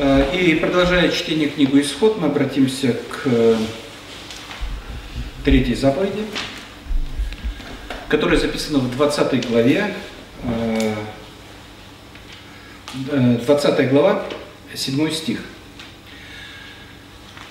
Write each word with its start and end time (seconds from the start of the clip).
Э, 0.00 0.32
и 0.32 0.54
продолжая 0.54 1.10
чтение 1.10 1.48
книгу 1.48 1.80
«Исход», 1.80 2.20
мы 2.20 2.28
обратимся 2.28 2.92
к 2.92 3.22
э, 3.24 3.56
третьей 5.44 5.74
заповеди, 5.74 6.24
которая 8.08 8.38
записана 8.38 8.78
в 8.78 8.94
20 8.94 9.48
главе, 9.48 9.92
20 12.94 13.90
глава, 13.90 14.24
7 14.72 15.10
стих. 15.10 15.40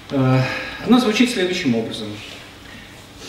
Она 0.09 1.00
звучит 1.02 1.32
следующим 1.32 1.75
образом. 1.75 2.07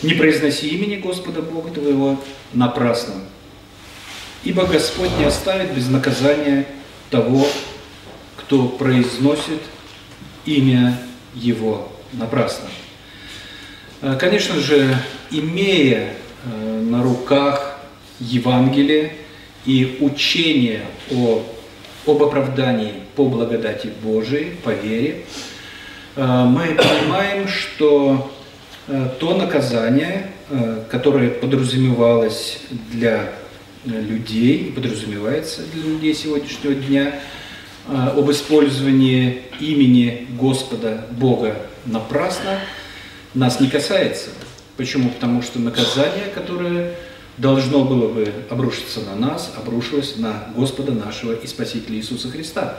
«Не 0.01 0.13
произноси 0.13 0.69
имени 0.69 0.95
Господа 0.95 1.41
Бога 1.41 1.71
твоего 1.71 2.23
напрасно, 2.53 3.15
ибо 4.45 4.65
Господь 4.65 5.11
не 5.17 5.25
оставит 5.25 5.73
без 5.73 5.89
наказания 5.89 6.65
того, 7.09 7.45
кто 8.49 8.65
произносит 8.65 9.61
имя 10.43 10.99
Его 11.35 11.91
напрасно. 12.13 12.67
Э, 14.01 14.17
конечно 14.19 14.55
же, 14.55 14.97
имея 15.29 16.15
э, 16.45 16.81
на 16.81 17.03
руках 17.03 17.79
Евангелие 18.19 19.13
и 19.67 19.99
учение 20.01 20.81
о, 21.11 21.43
об 22.07 22.23
оправдании 22.23 22.93
по 23.15 23.25
благодати 23.25 23.91
Божией, 24.01 24.55
по 24.63 24.71
вере, 24.71 25.25
э, 26.15 26.25
мы 26.25 26.73
понимаем, 26.73 27.47
что 27.47 28.31
то 29.19 29.37
наказание, 29.37 30.31
которое 30.89 31.29
подразумевалось 31.29 32.57
для 32.91 33.31
людей, 33.85 34.73
подразумевается 34.75 35.61
для 35.71 35.83
людей 35.83 36.15
сегодняшнего 36.15 36.73
дня– 36.73 37.19
об 37.87 38.29
использовании 38.29 39.43
имени 39.59 40.27
Господа 40.39 41.05
Бога 41.11 41.55
напрасно 41.85 42.59
нас 43.33 43.59
не 43.59 43.67
касается. 43.67 44.29
Почему? 44.77 45.09
Потому 45.09 45.41
что 45.41 45.59
наказание, 45.59 46.25
которое 46.33 46.95
должно 47.37 47.83
было 47.83 48.07
бы 48.07 48.33
обрушиться 48.49 49.01
на 49.01 49.15
нас, 49.15 49.51
обрушилось 49.57 50.17
на 50.17 50.45
Господа 50.55 50.91
нашего 50.91 51.33
и 51.33 51.47
Спасителя 51.47 51.97
Иисуса 51.97 52.29
Христа. 52.29 52.77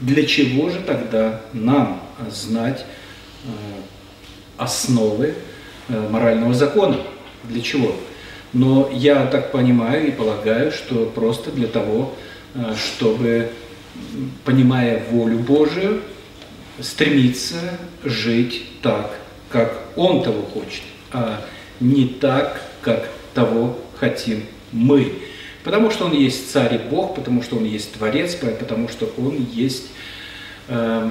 Для 0.00 0.24
чего 0.26 0.70
же 0.70 0.80
тогда 0.80 1.40
нам 1.52 2.02
знать 2.30 2.84
э, 3.44 3.48
основы 4.58 5.34
э, 5.88 6.08
морального 6.08 6.54
закона? 6.54 6.98
Для 7.44 7.62
чего? 7.62 7.94
Но 8.52 8.90
я 8.92 9.26
так 9.26 9.52
понимаю 9.52 10.08
и 10.08 10.10
полагаю, 10.10 10.72
что 10.72 11.06
просто 11.06 11.50
для 11.50 11.66
того, 11.66 12.14
чтобы 12.76 13.50
понимая 14.44 15.02
волю 15.10 15.38
Божию, 15.38 16.02
стремиться 16.80 17.78
жить 18.04 18.64
так, 18.82 19.18
как 19.50 19.82
Он 19.96 20.22
того 20.22 20.42
хочет, 20.42 20.82
а 21.12 21.44
не 21.80 22.06
так, 22.06 22.62
как 22.80 23.08
того 23.34 23.78
хотим 23.96 24.44
мы. 24.72 25.12
Потому 25.64 25.90
что 25.90 26.06
Он 26.06 26.12
есть 26.12 26.50
Царь 26.50 26.74
и 26.74 26.78
Бог, 26.78 27.14
потому 27.14 27.42
что 27.42 27.56
Он 27.56 27.64
есть 27.64 27.92
Творец, 27.92 28.34
потому 28.34 28.88
что 28.88 29.12
Он 29.16 29.46
есть 29.52 29.86
э, 30.68 31.10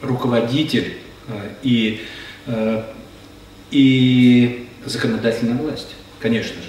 руководитель 0.00 0.94
э, 1.28 1.50
и, 1.62 2.00
э, 2.46 2.82
и 3.70 4.66
законодательная 4.84 5.56
власть, 5.56 5.94
конечно 6.18 6.56
же. 6.60 6.68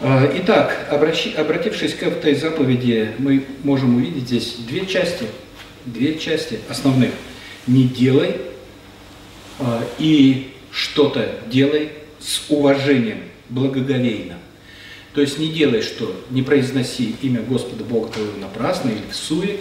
А, 0.00 0.30
итак, 0.32 0.86
обратившись 0.92 1.94
к 1.94 2.04
этой 2.04 2.36
заповеди, 2.36 3.10
мы 3.18 3.44
можем 3.64 3.96
увидеть 3.96 4.28
здесь 4.28 4.54
две 4.58 4.86
части, 4.86 5.26
две 5.86 6.16
части 6.16 6.60
основных. 6.68 7.10
Не 7.66 7.82
делай 7.82 8.36
а, 9.58 9.82
и 9.98 10.52
что-то 10.70 11.40
делай 11.48 11.90
с 12.20 12.48
уважением, 12.48 13.22
благоговейно. 13.48 14.36
То 15.14 15.20
есть 15.20 15.40
не 15.40 15.48
делай 15.48 15.82
что, 15.82 16.14
не 16.30 16.42
произноси 16.42 17.16
имя 17.22 17.42
Господа 17.42 17.82
Бога 17.82 18.12
твоего 18.12 18.38
напрасно 18.40 18.90
или 18.90 19.02
в 19.10 19.16
суе, 19.16 19.58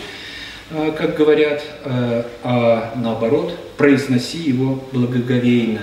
а, 0.69 0.91
как 0.91 1.17
говорят, 1.17 1.63
а 1.83 2.94
наоборот, 2.95 3.57
произноси 3.75 4.38
его 4.38 4.88
благоговейно. 4.91 5.81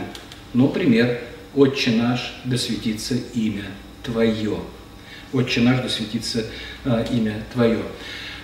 Например, 0.53 1.19
«Отче 1.56 1.91
наш, 1.91 2.34
да 2.45 2.56
светится 2.56 3.17
имя 3.34 3.65
Твое. 4.05 4.59
Отче 5.33 5.61
наш, 5.61 5.81
да 5.81 5.89
светится 5.89 6.45
э, 6.85 7.07
имя 7.11 7.43
Твое. 7.53 7.83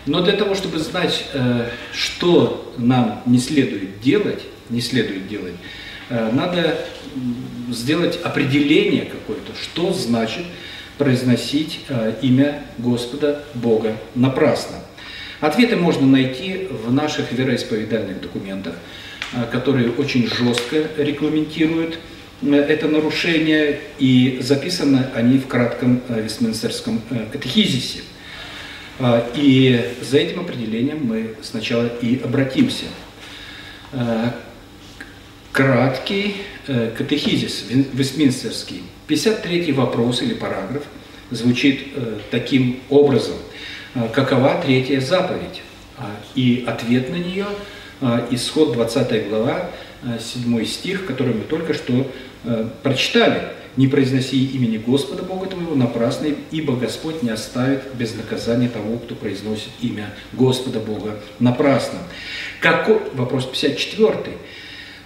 Но 0.06 0.22
для 0.22 0.32
того, 0.32 0.54
чтобы 0.54 0.78
знать, 0.78 1.26
э, 1.32 1.68
что 1.92 2.74
нам 2.78 3.22
не 3.26 3.38
следует 3.38 4.00
делать, 4.00 4.42
не 4.70 4.80
следует 4.80 5.28
делать, 5.28 5.54
э, 6.08 6.30
надо 6.32 6.78
сделать 7.70 8.18
определение 8.22 9.04
какое-то, 9.04 9.52
что 9.60 9.92
значит 9.92 10.44
произносить 10.98 11.80
э, 11.88 12.14
имя 12.22 12.62
Господа 12.78 13.42
Бога 13.54 13.96
напрасно. 14.14 14.76
Ответы 15.40 15.76
можно 15.76 16.06
найти 16.06 16.68
в 16.70 16.92
наших 16.92 17.32
вероисповедальных 17.32 18.20
документах, 18.20 18.74
э, 19.32 19.46
которые 19.50 19.90
очень 19.92 20.26
жестко 20.28 20.88
регламентируют 20.98 21.98
это 22.42 22.88
нарушение, 22.88 23.80
и 23.98 24.38
записаны 24.40 25.06
они 25.14 25.38
в 25.38 25.46
кратком 25.46 26.00
э, 26.08 26.22
Вестминстерском 26.22 27.02
э, 27.10 27.26
катехизисе. 27.32 28.00
И 29.34 29.94
за 30.02 30.18
этим 30.18 30.40
определением 30.40 31.06
мы 31.06 31.34
сначала 31.40 31.86
и 31.86 32.20
обратимся. 32.22 32.84
Краткий 35.52 36.36
катехизис 36.66 37.64
Вестминстерский, 37.94 38.82
53 39.06 39.72
вопрос 39.72 40.20
или 40.20 40.34
параграф 40.34 40.82
звучит 41.30 41.86
таким 42.30 42.80
образом. 42.90 43.36
Какова 44.12 44.60
третья 44.62 45.00
заповедь? 45.00 45.62
И 46.34 46.64
ответ 46.66 47.08
на 47.08 47.16
нее, 47.16 47.46
исход 48.30 48.74
20 48.74 49.30
глава, 49.30 49.70
7 50.02 50.64
стих, 50.64 51.06
который 51.06 51.34
мы 51.34 51.44
только 51.44 51.74
что 51.74 52.10
э, 52.44 52.68
прочитали. 52.82 53.42
«Не 53.76 53.86
произноси 53.86 54.46
имени 54.46 54.78
Господа 54.78 55.22
Бога 55.22 55.46
твоего 55.46 55.76
напрасно, 55.76 56.26
ибо 56.50 56.74
Господь 56.74 57.22
не 57.22 57.30
оставит 57.30 57.82
без 57.94 58.14
наказания 58.16 58.68
того, 58.68 58.98
кто 58.98 59.14
произносит 59.14 59.70
имя 59.80 60.12
Господа 60.32 60.80
Бога 60.80 61.20
напрасно». 61.38 62.00
Какой, 62.60 62.98
вопрос 63.14 63.46
54. 63.46 64.36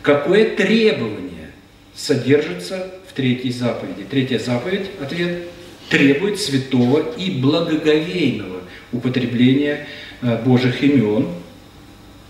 Какое 0.01 0.57
требование 0.57 1.51
содержится 1.95 2.91
в 3.09 3.13
третьей 3.13 3.53
заповеди? 3.53 4.07
Третья 4.09 4.39
заповедь, 4.39 4.91
ответ, 5.01 5.45
требует 5.89 6.41
святого 6.41 7.15
и 7.17 7.31
благоговейного 7.31 8.63
употребления 8.93 9.87
э, 10.23 10.43
Божьих 10.43 10.83
имен. 10.83 11.29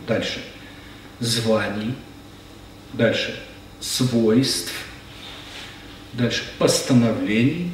Дальше. 0.07 0.41
Званий, 1.21 1.95
Дальше. 2.97 3.35
Свойств. 3.81 4.73
Дальше. 6.13 6.45
Постановлений, 6.59 7.71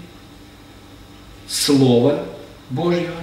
Слова 1.46 2.26
Божьего. 2.70 3.14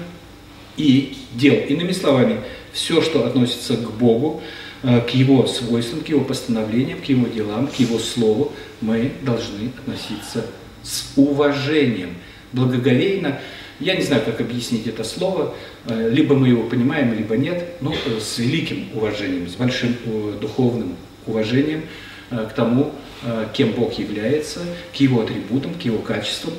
И 0.77 1.17
дел. 1.33 1.55
Иными 1.55 1.91
словами, 1.91 2.41
все, 2.71 3.01
что 3.01 3.25
относится 3.25 3.77
к 3.77 3.91
Богу, 3.93 4.43
э, 4.83 5.01
к 5.01 5.09
Его 5.09 5.47
свойствам, 5.47 6.01
к 6.01 6.09
Его 6.09 6.23
постановлениям, 6.23 7.01
к 7.01 7.05
Его 7.05 7.27
делам, 7.27 7.67
к 7.67 7.75
Его 7.75 7.97
Слову, 7.97 8.53
мы 8.79 9.13
должны 9.23 9.71
относиться 9.75 10.45
с 10.83 11.13
уважением, 11.15 12.15
благоговейно. 12.53 13.39
Я 13.79 13.95
не 13.95 14.03
знаю, 14.03 14.21
как 14.23 14.39
объяснить 14.39 14.85
это 14.85 15.03
слово, 15.03 15.55
э, 15.85 16.09
либо 16.11 16.35
мы 16.35 16.49
его 16.49 16.63
понимаем, 16.63 17.13
либо 17.17 17.35
нет, 17.35 17.77
но 17.81 17.93
э, 17.93 18.19
с 18.19 18.37
великим 18.37 18.89
уважением, 18.93 19.49
с 19.49 19.55
большим 19.55 19.95
духовным 20.39 20.95
уважением 21.27 21.83
э, 22.31 22.47
к 22.49 22.53
тому, 22.53 22.93
э, 23.23 23.47
кем 23.53 23.71
Бог 23.71 23.93
является, 23.99 24.61
к 24.93 24.95
Его 24.97 25.21
атрибутам, 25.21 25.73
к 25.75 25.81
Его 25.81 25.99
качествам 25.99 26.53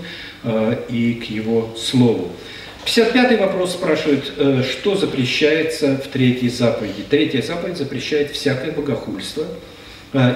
э, 0.44 0.76
и 0.88 1.15
к 1.15 1.25
Его 1.25 1.75
Слову. 1.76 2.31
55-й 2.85 3.37
вопрос 3.37 3.73
спрашивает, 3.73 4.32
что 4.65 4.97
запрещается 4.97 5.99
в 5.99 6.09
третьей 6.09 6.49
заповеди. 6.49 7.05
Третья 7.11 7.43
заповедь 7.43 7.76
запрещает 7.76 8.31
всякое 8.31 8.73
богохульство 8.73 9.44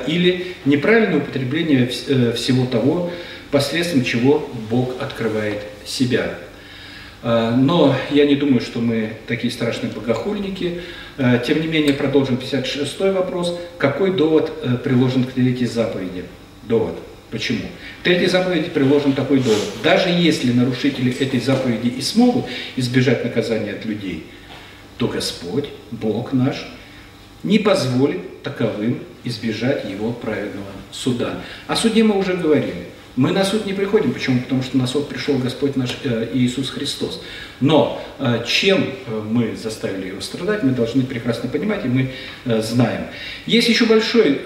или 0.07 0.55
неправильное 0.67 1.19
употребление 1.19 1.87
всего 1.87 2.67
того, 2.67 3.11
посредством 3.51 4.05
чего 4.05 4.47
Бог 4.69 5.01
открывает 5.01 5.63
себя. 5.87 6.35
Но 7.23 7.95
я 8.11 8.27
не 8.27 8.35
думаю, 8.35 8.61
что 8.61 8.81
мы 8.81 9.13
такие 9.29 9.53
страшные 9.53 9.93
богохульники, 9.93 10.83
Э, 11.19 11.43
тем 11.45 11.61
не 11.61 11.67
менее, 11.67 11.93
продолжим 11.93 12.37
56 12.37 13.01
вопрос. 13.13 13.59
Какой 13.79 14.13
довод 14.13 14.53
э, 14.63 14.77
приложен 14.77 15.25
к 15.25 15.33
третьей 15.33 15.67
заповеди? 15.67 16.25
Довод. 16.63 16.95
Почему? 17.31 17.65
К 18.01 18.05
третьей 18.05 18.29
заповеди 18.29 18.71
приложен 18.71 19.13
такой 19.13 19.41
довод. 19.41 19.63
Даже 19.83 20.09
если 20.09 20.53
нарушители 20.53 21.15
этой 21.19 21.41
заповеди 21.41 21.89
и 21.89 22.01
смогут 22.01 22.47
избежать 22.77 23.25
наказания 23.25 23.73
от 23.73 23.85
людей, 23.85 24.27
то 24.99 25.09
Господь, 25.09 25.69
Бог 25.91 26.33
наш, 26.33 26.67
не 27.43 27.59
позволит 27.59 28.43
таковым 28.43 29.01
избежать 29.25 29.89
его 29.89 30.13
праведного 30.13 30.67
суда. 30.91 31.41
О 31.67 31.77
суде 31.77 32.05
мы 32.05 32.19
уже 32.19 32.35
говорили. 32.35 32.87
Мы 33.15 33.31
на 33.31 33.45
суд 33.45 33.67
не 33.67 33.75
приходим. 33.75 34.13
Почему? 34.13 34.41
Потому 34.41 34.63
что 34.63 34.79
на 34.79 34.87
суд 34.87 35.09
пришел 35.09 35.37
Господь 35.37 35.77
наш 35.77 35.99
э, 36.03 36.29
Иисус 36.33 36.71
Христос. 36.71 37.21
Но 37.61 38.03
э, 38.19 38.43
чем 38.47 38.85
э, 38.85 39.23
мы 39.29 39.55
заставили 39.55 40.09
его 40.09 40.23
страдать, 40.23 40.63
мы 40.63 40.71
должны 40.71 41.03
прекрасно 41.03 41.51
понимать, 41.51 41.85
и 41.85 41.89
мы 41.89 42.11
знаем. 42.63 43.03
Есть 43.47 43.69
еще 43.69 43.85
большой 43.85 44.41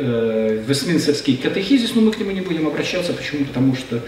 Вестминстерский 0.66 1.36
катехизис, 1.36 1.94
но 1.94 2.02
мы 2.02 2.10
к 2.10 2.18
нему 2.18 2.32
не 2.32 2.40
будем 2.40 2.66
обращаться. 2.66 3.12
Почему? 3.12 3.44
Потому 3.44 3.76
что 3.76 4.00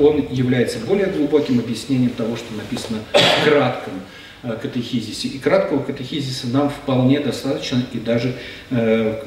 он 0.00 0.28
является 0.30 0.78
более 0.78 1.06
глубоким 1.06 1.58
объяснением 1.58 2.10
того, 2.10 2.36
что 2.36 2.54
написано 2.54 3.00
в 3.12 3.44
кратком 3.44 3.94
катехизисе. 4.42 5.28
И 5.28 5.38
краткого 5.38 5.82
катехизиса 5.82 6.48
нам 6.48 6.70
вполне 6.70 7.20
достаточно 7.20 7.82
и 7.92 7.98
даже 7.98 8.34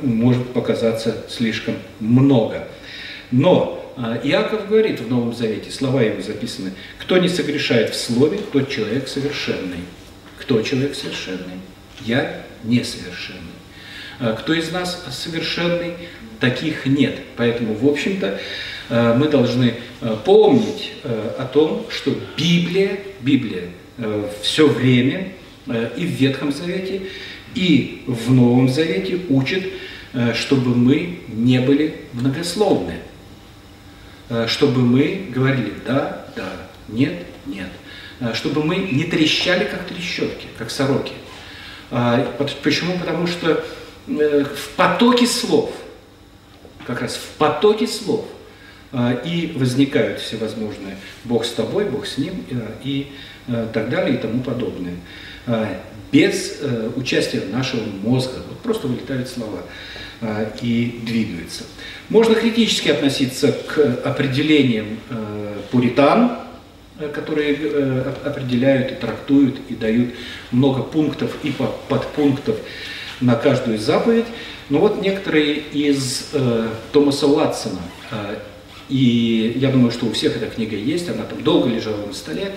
может 0.02 0.48
показаться 0.54 1.26
слишком 1.30 1.76
много. 2.00 2.68
Но 3.32 3.77
Иаков 4.24 4.68
говорит 4.68 5.00
в 5.00 5.10
Новом 5.10 5.34
Завете, 5.34 5.72
слова 5.72 6.04
его 6.04 6.22
записаны, 6.22 6.74
кто 7.00 7.18
не 7.18 7.28
согрешает 7.28 7.96
в 7.96 8.00
слове, 8.00 8.40
тот 8.54 8.70
человек 8.70 9.08
совершенный. 9.08 9.80
Кто 10.40 10.62
человек 10.62 10.94
совершенный? 10.94 11.60
Я 12.02 12.44
несовершенный. 12.64 13.42
А, 14.20 14.34
кто 14.34 14.54
из 14.54 14.72
нас 14.72 15.04
совершенный? 15.10 15.94
Таких 16.40 16.86
нет. 16.86 17.16
Поэтому, 17.38 17.74
в 17.74 17.88
общем-то, 17.88 18.40
а, 18.90 19.16
мы 19.16 19.30
должны 19.30 19.76
помнить 20.26 20.94
о 21.04 21.50
том, 21.52 21.88
что 21.90 22.16
Библия, 22.38 23.00
Библия 23.22 23.64
все 24.44 24.68
время 24.68 25.30
и 25.66 26.06
в 26.06 26.12
Ветхом 26.12 26.52
Завете, 26.52 27.02
и 27.56 28.04
в 28.06 28.32
Новом 28.32 28.70
Завете 28.70 29.22
учит, 29.30 29.66
чтобы 30.36 30.76
мы 30.76 31.22
не 31.30 31.60
были 31.60 31.96
многословны. 32.14 32.94
Э, 34.30 34.46
чтобы 34.48 34.82
мы 34.82 35.28
говорили 35.34 35.74
«да, 35.86 36.26
да», 36.36 36.52
«нет, 36.90 37.26
нет», 37.46 37.70
э, 38.20 38.34
чтобы 38.34 38.64
мы 38.64 38.76
не 38.76 39.06
трещали, 39.06 39.64
как 39.64 39.86
трещотки, 39.86 40.48
как 40.58 40.70
сороки. 40.70 41.14
А, 41.92 42.36
почему? 42.62 43.00
Потому 43.00 43.28
что 43.28 43.64
э, 44.08 44.44
в 44.44 44.70
потоке 44.76 45.26
слов, 45.28 45.72
как 46.86 47.02
раз 47.02 47.16
в 47.16 47.38
потоке 47.38 47.88
слов 47.88 48.26
и 49.26 49.54
возникают 49.58 50.22
всевозможные 50.22 50.98
«Бог 51.26 51.44
с 51.44 51.52
тобой», 51.52 51.84
«Бог 51.84 52.08
с 52.08 52.18
ним» 52.18 52.46
и 52.84 53.12
так 53.46 53.90
далее 53.90 54.16
и 54.16 54.18
тому 54.18 54.42
подобное. 54.42 54.96
Без 56.14 56.62
участия 56.96 57.42
нашего 57.52 57.84
мозга, 57.84 58.38
вот 58.48 58.60
просто 58.60 58.88
вылетают 58.88 59.28
слова 59.28 59.60
и 60.62 61.00
двигаются. 61.04 61.64
Можно 62.10 62.36
критически 62.36 62.90
относиться 62.90 63.52
к 63.52 63.78
определениям 64.06 64.98
э, 65.10 65.58
пуритан, 65.72 66.38
э, 67.00 67.10
которые 67.10 67.58
э, 67.60 68.14
определяют 68.24 68.94
и 68.94 68.96
трактуют 68.96 69.60
и 69.68 69.76
дают 69.76 70.16
много 70.52 70.84
пунктов 70.84 71.36
и 71.44 71.54
подпунктов 71.90 72.56
на 73.20 73.36
каждую 73.36 73.78
заповедь. 73.78 74.26
Но 74.70 74.80
вот 74.80 75.02
некоторые 75.02 75.56
из 75.56 76.30
э, 76.34 76.70
Томаса 76.94 77.28
Уатсона, 77.28 77.82
э, 78.12 78.38
и 78.90 79.54
я 79.58 79.70
думаю, 79.70 79.92
что 79.92 80.06
у 80.06 80.14
всех 80.14 80.38
эта 80.38 80.48
книга 80.48 80.78
есть, 80.78 81.10
она 81.10 81.24
там 81.24 81.44
долго 81.44 81.70
лежала 81.70 82.06
на 82.06 82.14
столе, 82.14 82.54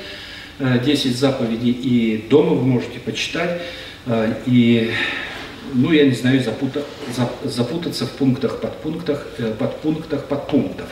э, 0.60 0.78
10 0.84 1.16
заповедей, 1.16 1.72
и 1.72 2.28
дома 2.28 2.54
вы 2.54 2.64
можете 2.66 3.00
почитать. 3.00 3.62
Э, 4.06 4.32
и 4.46 4.92
ну, 5.75 5.93
я 5.93 6.06
не 6.06 6.12
знаю, 6.12 6.43
запута, 6.43 6.82
запутаться 7.44 8.06
в 8.06 8.12
пунктах, 8.12 8.61
подпунктах, 8.61 9.26
э, 9.38 9.52
подпунктах, 9.58 10.25
подпунктов. 10.25 10.88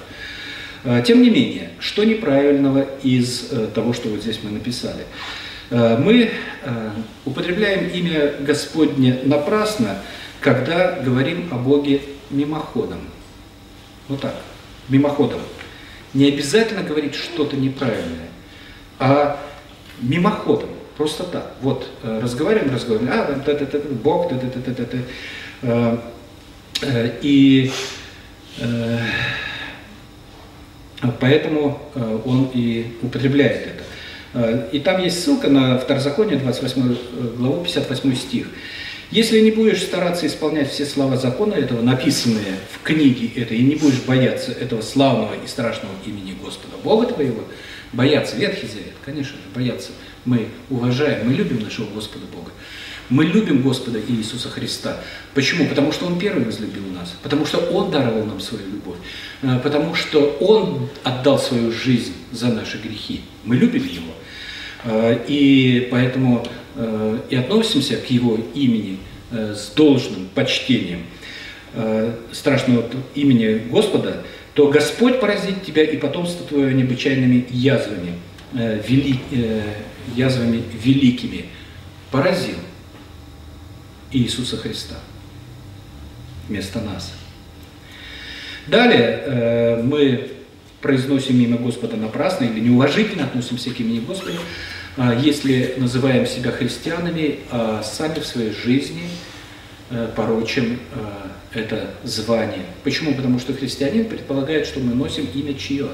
Э, 0.85 1.03
тем 1.07 1.23
не 1.23 1.31
менее, 1.31 1.71
что 1.81 2.05
неправильного 2.05 2.87
из 3.03 3.49
э, 3.51 3.69
того, 3.75 3.93
что 3.93 4.09
вот 4.09 4.23
здесь 4.23 4.41
мы 4.43 4.51
написали? 4.51 5.05
Мы 5.71 6.31
употребляем 7.27 7.91
имя 7.91 8.33
Господне 8.41 9.19
напрасно, 9.25 9.99
когда 10.41 10.93
говорим 10.93 11.49
о 11.51 11.57
Боге 11.57 12.01
мимоходом. 12.31 13.01
Вот 14.09 14.23
так, 14.23 14.35
мимоходом. 14.89 15.41
Не 16.15 16.29
обязательно 16.29 16.83
говорить 16.83 17.15
что-то 17.15 17.55
неправильное, 17.57 18.29
а 18.99 19.39
мимоходом. 20.01 20.71
Просто 20.99 21.23
так. 21.23 21.53
Вот 21.63 21.89
э, 22.03 22.21
разговариваем, 22.21 22.75
разговариваем, 22.75 23.13
а, 23.15 23.41
да, 23.47 23.55
да, 23.55 23.67
да, 23.67 23.79
Бог, 24.03 24.29
да, 24.29 24.37
да, 24.37 24.49
да, 24.49 24.73
да, 24.73 24.85
да, 24.85 24.99
да. 25.63 25.99
Э, 26.83 27.11
и 27.23 27.71
э, 28.59 28.99
поэтому 31.21 31.81
он 32.25 32.51
и 32.53 32.97
употребляет 33.01 33.69
это. 34.35 34.69
И 34.73 34.81
там 34.81 35.01
есть 35.01 35.23
ссылка 35.23 35.49
на 35.49 35.79
Второзаконие, 35.79 36.37
28 36.37 36.97
главу, 37.37 37.63
58 37.63 38.17
стих. 38.17 38.49
Если 39.13 39.39
не 39.41 39.53
будешь 39.53 39.83
стараться 39.83 40.27
исполнять 40.27 40.69
все 40.69 40.85
слова 40.85 41.17
закона 41.17 41.55
этого, 41.55 41.81
написанные 41.81 42.57
в 42.73 42.83
книге 42.83 43.31
этой, 43.41 43.59
и 43.59 43.63
не 43.63 43.77
будешь 43.77 44.01
бояться 44.01 44.51
этого 44.51 44.83
славного 44.83 45.35
и 45.35 45.47
страшного 45.47 45.95
имени 46.05 46.37
Господа 46.43 46.77
Бога 46.83 47.07
твоего, 47.07 47.45
бояться 47.93 48.37
Ветхий 48.37 48.67
Завет, 48.67 48.95
конечно 49.05 49.37
же, 49.37 49.43
бояться– 49.55 49.93
мы 50.25 50.49
уважаем, 50.71 51.27
мы 51.27 51.35
любим 51.35 51.61
нашего 51.61 51.87
Господа 51.87 52.27
Бога. 52.33 52.51
Мы 53.11 53.25
любим 53.25 53.63
Господа 53.63 53.99
Иисуса 54.07 54.51
Христа. 54.51 54.99
Почему? 55.33 55.67
Потому 55.67 55.93
что 55.93 56.07
Он 56.07 56.19
первый 56.19 56.45
возлюбил 56.45 56.83
нас. 56.95 57.15
Потому 57.23 57.47
что 57.47 57.59
Он 57.59 57.91
даровал 57.91 58.25
нам 58.25 58.41
свою 58.41 58.67
любовь. 58.67 58.99
Э, 59.43 59.59
потому 59.63 59.95
что 59.95 60.37
Он 60.41 60.89
отдал 61.05 61.39
свою 61.39 61.73
жизнь 61.73 62.13
за 62.33 62.49
наши 62.49 62.77
грехи. 62.79 63.23
Мы 63.45 63.57
любим 63.57 63.83
Его. 63.83 64.13
Э, 64.85 65.19
и 65.27 65.89
поэтому 65.91 66.47
э, 66.77 67.19
и 67.31 67.37
относимся 67.37 67.97
к 67.97 68.11
Его 68.11 68.39
имени 68.55 68.99
с 69.31 69.73
должным 69.77 70.27
почтением 70.35 71.05
страшного 72.33 72.87
имени 73.15 73.59
Господа, 73.69 74.23
то 74.55 74.69
Господь 74.69 75.21
поразит 75.21 75.67
тебя 75.67 75.83
и 75.83 75.99
потомство 75.99 76.47
твое 76.47 76.73
необычайными 76.73 77.47
язвами, 77.51 78.15
вели, 78.55 79.21
язвами 80.15 80.63
великими 80.83 81.47
поразил 82.11 82.57
Иисуса 84.13 84.57
Христа 84.57 84.97
вместо 86.49 86.81
нас. 86.81 87.13
Далее 88.67 89.23
э, 89.25 89.83
мы 89.83 90.31
произносим 90.81 91.41
имя 91.41 91.57
Господа 91.57 91.97
напрасно 91.97 92.45
или 92.45 92.61
неуважительно 92.61 93.25
относимся 93.25 93.71
к 93.71 93.81
имени 93.81 94.01
Господа, 94.01 94.39
э, 94.97 95.21
если 95.23 95.75
называем 95.77 96.27
себя 96.27 96.53
христианами, 96.53 97.41
а 97.51 97.83
сами 97.83 98.21
в 98.21 98.27
своей 98.27 98.53
жизни 98.53 99.09
э, 99.91 100.09
порочим 100.15 100.79
э, 101.55 101.59
это 101.59 101.95
звание. 102.05 102.65
Почему? 102.85 103.15
Потому 103.15 103.39
что 103.39 103.55
христианин 103.55 104.05
предполагает, 104.05 104.67
что 104.67 104.81
мы 104.81 104.95
носим 104.95 105.27
имя 105.35 105.55
чье? 105.55 105.89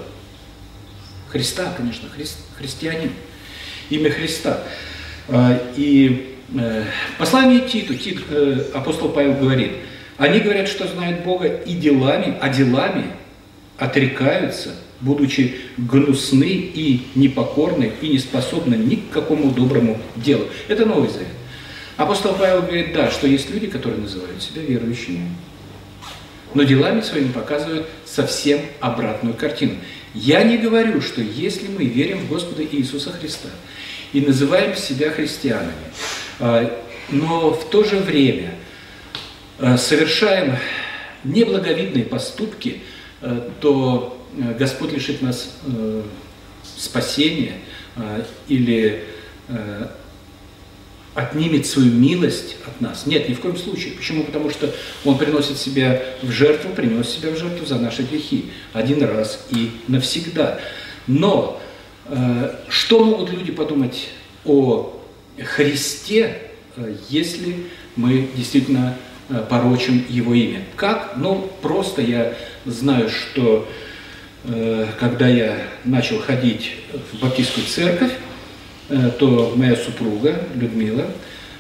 Христа, 1.28 1.72
конечно, 1.76 2.08
хри, 2.08 2.24
христианин 2.56 3.10
имя 3.90 4.10
Христа. 4.10 4.62
А, 5.28 5.58
и 5.76 6.36
э, 6.54 6.84
послание 7.18 7.60
Титу, 7.60 7.94
Тит, 7.94 8.20
э, 8.30 8.66
апостол 8.74 9.08
Павел 9.10 9.34
говорит, 9.34 9.72
они 10.16 10.40
говорят, 10.40 10.68
что 10.68 10.86
знают 10.86 11.24
Бога 11.24 11.48
и 11.48 11.74
делами, 11.74 12.36
а 12.40 12.48
делами 12.48 13.06
отрекаются, 13.78 14.74
будучи 15.00 15.56
гнусны 15.76 16.44
и 16.44 17.06
непокорны 17.14 17.92
и 18.00 18.08
не 18.08 18.18
способны 18.18 18.74
ни 18.74 18.96
к 18.96 19.10
какому 19.10 19.50
доброму 19.50 19.98
делу. 20.16 20.46
Это 20.68 20.86
Новый 20.86 21.08
Завет. 21.08 21.28
Апостол 21.96 22.34
Павел 22.34 22.62
говорит, 22.62 22.92
да, 22.92 23.10
что 23.10 23.26
есть 23.26 23.50
люди, 23.50 23.66
которые 23.66 24.00
называют 24.00 24.42
себя 24.42 24.62
верующими, 24.62 25.28
но 26.52 26.62
делами 26.62 27.00
своими 27.00 27.32
показывают 27.32 27.86
совсем 28.04 28.60
обратную 28.80 29.34
картину. 29.34 29.74
Я 30.14 30.44
не 30.44 30.58
говорю, 30.58 31.00
что 31.00 31.20
если 31.20 31.66
мы 31.66 31.86
верим 31.86 32.18
в 32.18 32.28
Господа 32.28 32.64
Иисуса 32.64 33.10
Христа 33.10 33.48
и 34.12 34.20
называем 34.20 34.76
себя 34.76 35.10
христианами, 35.10 35.72
а, 36.38 36.84
но 37.10 37.50
в 37.50 37.68
то 37.68 37.82
же 37.82 37.96
время 37.96 38.54
а, 39.58 39.76
совершаем 39.76 40.56
неблаговидные 41.24 42.04
поступки, 42.04 42.82
а, 43.20 43.50
то 43.60 44.24
Господь 44.58 44.92
лишит 44.92 45.22
нас 45.22 45.56
спасения 46.76 47.52
или 48.48 49.04
отнимет 51.14 51.66
свою 51.66 51.92
милость 51.92 52.56
от 52.66 52.80
нас. 52.80 53.06
Нет, 53.06 53.28
ни 53.28 53.34
в 53.34 53.40
коем 53.40 53.56
случае. 53.56 53.92
Почему? 53.92 54.24
Потому 54.24 54.50
что 54.50 54.72
Он 55.04 55.16
приносит 55.16 55.58
себя 55.58 56.02
в 56.22 56.30
жертву, 56.30 56.72
принес 56.74 57.08
себя 57.08 57.30
в 57.30 57.38
жертву 57.38 57.64
за 57.66 57.78
наши 57.78 58.02
грехи. 58.02 58.46
Один 58.72 59.02
раз 59.02 59.46
и 59.50 59.70
навсегда. 59.86 60.58
Но 61.06 61.60
э, 62.06 62.56
что 62.68 63.04
могут 63.04 63.30
люди 63.30 63.52
подумать 63.52 64.08
о 64.44 65.00
Христе, 65.38 66.38
э, 66.76 66.96
если 67.08 67.64
мы 67.96 68.28
действительно 68.34 68.96
порочим 69.48 70.04
его 70.08 70.34
имя. 70.34 70.64
Как? 70.76 71.14
Ну, 71.16 71.50
просто 71.62 72.02
я 72.02 72.34
знаю, 72.66 73.08
что 73.08 73.66
когда 75.00 75.26
я 75.26 75.56
начал 75.84 76.18
ходить 76.18 76.72
в 76.92 77.20
баптистскую 77.20 77.64
церковь, 77.64 78.12
то 78.88 79.52
моя 79.56 79.76
супруга 79.76 80.40
Людмила 80.54 81.06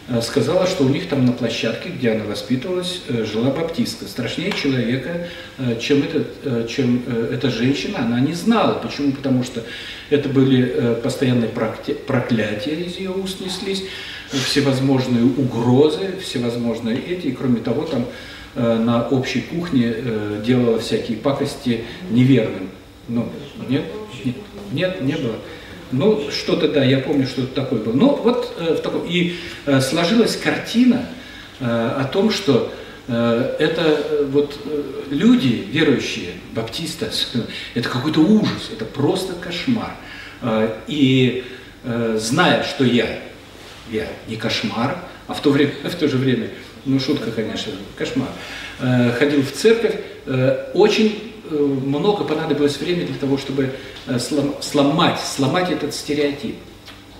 Э, 0.06 0.20
сказала, 0.20 0.66
что 0.66 0.84
у 0.84 0.88
них 0.88 1.08
там 1.08 1.24
на 1.24 1.32
площадке, 1.32 1.88
где 1.88 2.10
она 2.10 2.24
воспитывалась, 2.24 3.00
э, 3.08 3.24
жила 3.24 3.50
баптистка. 3.50 4.04
Страшнее 4.04 4.52
человека, 4.52 5.28
э, 5.56 5.78
чем, 5.80 6.02
этот, 6.02 6.68
чем 6.68 7.02
эта 7.32 7.50
женщина, 7.50 8.00
она 8.00 8.20
не 8.20 8.34
знала. 8.34 8.74
Почему? 8.74 9.12
Потому 9.12 9.42
что 9.44 9.62
это 10.10 10.28
были 10.28 10.98
постоянные 11.02 11.48
проклятия 11.48 12.74
из 12.74 12.98
ее 12.98 13.10
уст 13.10 13.40
неслись, 13.40 13.84
всевозможные 14.30 15.24
угрозы, 15.24 16.18
всевозможные 16.22 16.98
эти. 16.98 17.28
И 17.28 17.32
кроме 17.32 17.60
того, 17.60 17.82
там 17.84 18.06
на 18.54 19.08
общей 19.08 19.40
кухне 19.40 19.94
делала 20.44 20.78
всякие 20.78 21.16
пакости 21.16 21.84
неверным. 22.10 22.68
Ну, 23.08 23.28
нет, 23.68 23.84
нет, 24.24 24.36
нет, 24.72 25.00
не 25.00 25.14
было. 25.14 25.36
Ну, 25.92 26.30
что-то, 26.30 26.68
да, 26.68 26.84
я 26.84 26.98
помню, 26.98 27.26
что-то 27.26 27.54
такое 27.54 27.80
было. 27.80 27.92
Но 27.92 28.16
вот 28.16 28.54
э, 28.58 28.74
в 28.74 28.80
таком... 28.80 29.06
И 29.06 29.36
э, 29.66 29.80
сложилась 29.80 30.36
картина 30.36 31.06
э, 31.60 31.64
о 31.64 32.04
том, 32.04 32.30
что 32.30 32.72
э, 33.06 33.56
это 33.58 33.82
э, 33.82 34.24
вот 34.30 34.58
э, 34.64 34.82
люди, 35.10 35.66
верующие, 35.70 36.32
баптисты, 36.52 37.08
это 37.74 37.88
какой-то 37.88 38.20
ужас, 38.20 38.70
это 38.72 38.84
просто 38.84 39.34
кошмар. 39.34 39.94
И 40.88 41.44
зная, 42.16 42.64
что 42.64 42.84
я, 42.84 43.18
я 43.90 44.06
не 44.28 44.36
кошмар, 44.36 44.98
а 45.26 45.32
в 45.32 45.40
то, 45.40 45.50
время, 45.50 45.72
в 45.84 45.94
то 45.94 46.08
же 46.08 46.18
время, 46.18 46.50
ну 46.84 47.00
шутка, 47.00 47.30
конечно, 47.30 47.72
кошмар, 47.96 48.28
ходил 49.18 49.42
в 49.42 49.52
церковь, 49.52 49.94
очень 50.74 51.33
много 51.50 52.24
понадобилось 52.24 52.78
времени 52.78 53.06
для 53.06 53.18
того, 53.18 53.38
чтобы 53.38 53.70
э, 54.06 54.18
сломать, 54.60 55.20
сломать 55.20 55.70
этот 55.70 55.94
стереотип. 55.94 56.56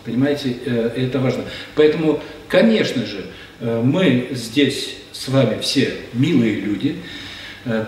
Понимаете, 0.04 0.56
э, 0.64 0.90
это 0.96 1.18
важно. 1.18 1.44
Поэтому, 1.74 2.20
конечно 2.48 3.04
же, 3.06 3.26
мы 3.60 4.28
здесь 4.32 4.96
с 5.12 5.28
вами 5.28 5.60
все 5.60 5.94
милые 6.12 6.56
люди, 6.56 6.96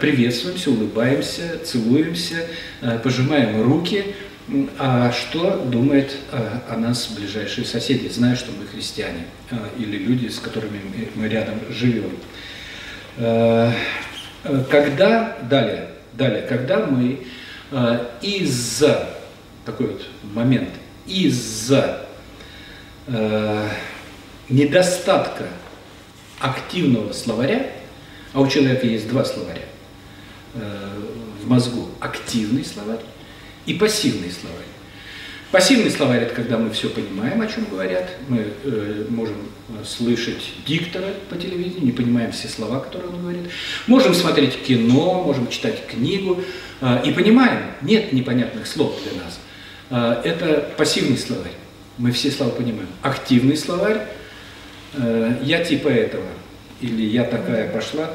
приветствуемся, 0.00 0.70
улыбаемся, 0.70 1.58
целуемся, 1.64 2.46
пожимаем 3.02 3.62
руки. 3.62 4.14
А 4.78 5.10
что 5.10 5.56
думает 5.66 6.16
о 6.30 6.76
нас 6.76 7.08
ближайшие 7.08 7.66
соседи, 7.66 8.06
зная, 8.08 8.36
что 8.36 8.52
мы 8.52 8.64
христиане 8.66 9.24
или 9.76 9.98
люди, 9.98 10.28
с 10.28 10.38
которыми 10.38 10.78
мы 11.16 11.28
рядом 11.28 11.58
живем? 11.68 12.12
Когда, 14.70 15.36
далее, 15.50 15.95
Далее, 16.16 16.42
когда 16.42 16.86
мы 16.86 17.26
э, 17.70 18.06
из-за, 18.22 19.08
такой 19.66 19.88
вот 19.88 20.06
момент, 20.22 20.70
из-за 21.06 22.06
э, 23.06 23.68
недостатка 24.48 25.44
активного 26.40 27.12
словаря, 27.12 27.70
а 28.32 28.40
у 28.40 28.48
человека 28.48 28.86
есть 28.86 29.08
два 29.08 29.26
словаря 29.26 29.64
э, 30.54 31.00
в 31.42 31.48
мозгу, 31.48 31.88
активный 32.00 32.64
словарь 32.64 33.00
и 33.66 33.74
пассивный 33.74 34.30
словарь. 34.30 34.60
Пассивный 35.52 35.90
словарь– 35.90 36.22
это 36.24 36.34
когда 36.34 36.58
мы 36.58 36.70
все 36.70 36.90
понимаем, 36.90 37.40
о 37.40 37.46
чем 37.46 37.66
говорят, 37.70 38.10
мы 38.28 38.48
э, 38.64 39.04
можем 39.08 39.36
слышать 39.84 40.42
диктора 40.66 41.14
по 41.30 41.36
телевидению, 41.36 41.84
не 41.84 41.92
понимаем 41.92 42.32
все 42.32 42.48
слова, 42.48 42.80
которые 42.80 43.12
он 43.12 43.20
говорит, 43.20 43.42
можем 43.86 44.12
смотреть 44.12 44.60
кино, 44.62 45.22
можем 45.24 45.48
читать 45.48 45.86
книгу 45.86 46.42
э, 46.80 47.02
и 47.04 47.12
понимаем, 47.12 47.62
нет 47.82 48.12
непонятных 48.12 48.66
слов 48.66 48.98
для 49.04 49.22
нас. 49.22 49.38
Э, 49.90 50.20
это 50.28 50.68
пассивный 50.76 51.16
словарь, 51.16 51.52
мы 51.96 52.10
все 52.10 52.32
слова 52.32 52.50
понимаем. 52.50 52.88
Активный 53.02 53.56
словарь. 53.56 54.02
Э,– 54.94 55.38
я 55.44 55.64
типа 55.64 55.88
этого, 55.88 56.26
или 56.80 57.04
я 57.06 57.22
такая 57.22 57.72
пошла, 57.72 58.10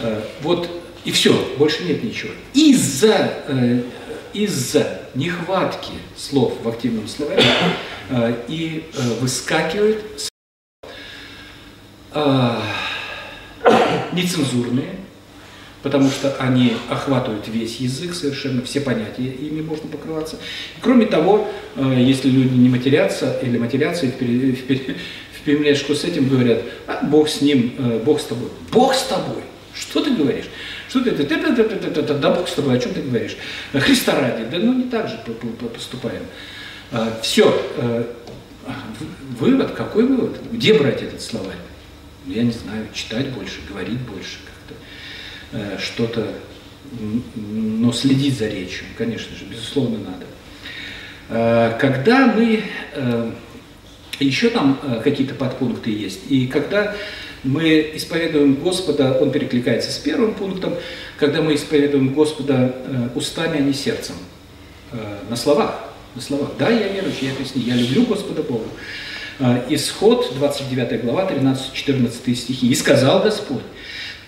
э, 0.00 0.22
вот 0.40 0.70
и 1.04 1.10
все, 1.10 1.32
больше 1.58 1.84
нет 1.84 2.02
ничего. 2.02 2.30
Из-за 2.54 3.34
э, 3.48 3.82
из-за 4.32 5.01
нехватки 5.14 5.92
слов 6.16 6.54
в 6.62 6.68
активном 6.68 7.08
словаре 7.08 7.44
э, 8.08 8.34
и 8.48 8.84
э, 8.94 9.00
выскакивают 9.20 9.98
э, 12.14 12.60
нецензурные, 14.12 14.96
потому 15.82 16.10
что 16.10 16.34
они 16.38 16.76
охватывают 16.88 17.48
весь 17.48 17.76
язык, 17.76 18.14
совершенно 18.14 18.62
все 18.62 18.80
понятия 18.80 19.24
ими 19.24 19.62
можно 19.62 19.88
покрываться. 19.88 20.36
кроме 20.80 21.06
того, 21.06 21.48
если 21.76 22.28
люди 22.28 22.54
не 22.54 22.68
матерятся 22.68 23.38
или 23.42 23.58
матерятся 23.58 24.06
в 24.06 25.44
перемешку 25.44 25.94
с 25.94 26.04
этим 26.04 26.28
говорят, 26.28 26.62
а 26.86 27.04
Бог 27.04 27.28
с 27.28 27.40
ним, 27.40 27.74
Бог 28.04 28.20
с 28.20 28.24
тобой. 28.24 28.48
Бог 28.70 28.94
с 28.94 29.02
тобой? 29.04 29.42
Что 29.74 30.00
ты 30.00 30.14
говоришь? 30.14 30.48
Что 30.92 31.00
ты, 31.00 31.12
ты, 31.12 31.24
ты, 31.24 31.38
ты, 31.38 31.54
ты, 31.54 31.64
ты, 31.64 31.90
ты, 31.90 32.02
ты, 32.02 32.14
да 32.18 32.30
Бог 32.34 32.46
с 32.46 32.52
тобой, 32.52 32.76
о 32.76 32.78
чем 32.78 32.92
ты 32.92 33.00
говоришь? 33.00 33.38
Христа 33.72 34.20
ради, 34.20 34.44
да 34.44 34.58
ну 34.58 34.74
не 34.74 34.90
так 34.90 35.08
же 35.08 35.18
поступаем. 35.72 36.22
А, 36.90 37.18
Все, 37.22 37.50
э, 37.78 38.04
вывод, 39.40 39.70
какой 39.70 40.04
вывод? 40.04 40.38
Где 40.52 40.74
брать 40.74 41.00
этот 41.00 41.22
словарь? 41.22 41.56
Ну, 42.26 42.34
я 42.34 42.42
не 42.42 42.50
знаю, 42.50 42.88
читать 42.92 43.30
больше, 43.30 43.60
говорить 43.66 44.00
больше, 44.00 44.36
как-то 44.44 44.74
э, 45.52 45.78
что-то, 45.78 46.26
но 47.36 47.90
следить 47.94 48.36
за 48.36 48.48
речью, 48.48 48.84
конечно 48.98 49.34
же, 49.34 49.46
безусловно, 49.46 49.96
надо. 49.96 51.78
Когда 51.78 52.26
мы, 52.26 52.64
э, 52.94 53.30
еще 54.20 54.50
там 54.50 54.78
какие-то 55.02 55.32
подпункты 55.36 55.90
есть, 55.90 56.20
и 56.28 56.46
когда 56.46 56.94
мы 57.44 57.92
исповедуем 57.94 58.54
Господа, 58.54 59.18
он 59.20 59.30
перекликается 59.30 59.90
с 59.90 59.98
первым 59.98 60.34
пунктом, 60.34 60.74
когда 61.18 61.42
мы 61.42 61.54
исповедуем 61.54 62.14
Господа 62.14 62.74
э, 62.86 63.08
устами, 63.14 63.58
а 63.58 63.60
не 63.60 63.72
сердцем. 63.72 64.14
Э, 64.92 65.18
на 65.28 65.36
словах, 65.36 65.80
на 66.14 66.22
словах. 66.22 66.50
Да, 66.58 66.68
я 66.68 66.88
верующий, 66.88 67.28
я 67.28 67.34
крестный, 67.34 67.62
я 67.62 67.74
люблю 67.74 68.04
Господа 68.04 68.42
Бога. 68.42 68.66
Э, 69.40 69.62
исход, 69.70 70.32
29 70.36 71.02
глава, 71.02 71.28
13-14 71.30 72.34
стихи. 72.34 72.68
«И 72.68 72.74
сказал 72.74 73.22
Господь, 73.22 73.62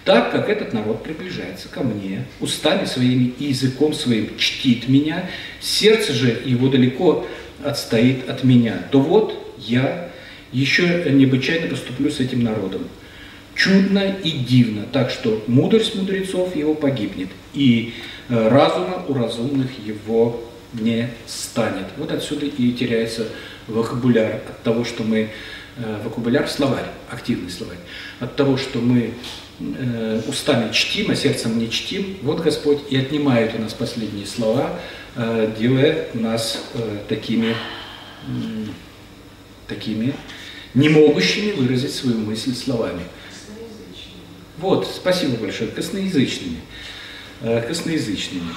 так 0.05 0.33
как 0.33 0.49
этот 0.49 0.73
народ 0.73 1.03
приближается 1.03 1.69
ко 1.69 1.83
мне, 1.83 2.27
устами 2.41 2.85
своими 2.85 3.33
и 3.39 3.47
языком 3.47 3.95
своим 3.95 4.37
чтит 4.37 4.89
меня, 4.89 5.31
сердце 5.61 6.13
же 6.13 6.43
его 6.45 6.69
далеко 6.69 7.27
отстоит 7.65 8.29
от 8.29 8.45
меня, 8.45 8.83
то 8.91 9.01
вот 9.01 9.55
я 9.59 10.11
еще 10.53 11.05
необычайно 11.11 11.69
поступлю 11.69 12.11
с 12.11 12.21
этим 12.21 12.43
народом 12.43 12.83
чудно 13.55 14.17
и 14.23 14.31
дивно, 14.31 14.87
так 14.93 15.11
что 15.11 15.43
мудрость 15.47 15.95
мудрецов 15.95 16.55
его 16.57 16.75
погибнет, 16.75 17.29
и 17.53 17.95
э, 18.29 18.49
разума 18.49 19.05
у 19.09 19.15
разумных 19.15 19.71
его 19.85 20.43
не 20.73 21.11
станет. 21.27 21.87
Вот 21.97 22.11
отсюда 22.11 22.47
и 22.47 22.73
теряется 22.73 23.29
вокабуляр 23.69 24.37
от 24.37 24.63
того, 24.63 24.85
что 24.85 25.05
мы 25.05 25.31
э, 25.77 26.01
вокабуляр 26.05 26.49
словарь, 26.49 26.87
активный 27.11 27.51
словарь, 27.51 27.79
от 28.19 28.35
того, 28.35 28.57
что 28.57 28.81
мы 28.81 29.15
э, 29.61 30.21
устами 30.27 30.73
чтим, 30.73 31.11
а 31.11 31.15
сердцем 31.15 31.59
не 31.59 31.71
чтим, 31.71 32.17
вот 32.23 32.41
Господь 32.41 32.81
и 32.91 32.97
отнимает 32.97 33.55
у 33.55 33.63
нас 33.63 33.73
последние 33.73 34.27
слова, 34.27 34.79
делая 35.57 36.09
нас 36.13 36.61
такими, 37.09 37.55
такими 39.69 40.13
не 40.75 40.89
могущими 40.89 41.53
выразить 41.53 41.95
свою 41.95 42.19
мысль 42.19 42.53
словами. 42.53 43.03
Вот, 44.59 44.87
спасибо 44.87 45.37
большое, 45.37 45.71
косноязычными. 45.71 46.59
Э, 47.43 47.61
косноязычными. 47.61 48.55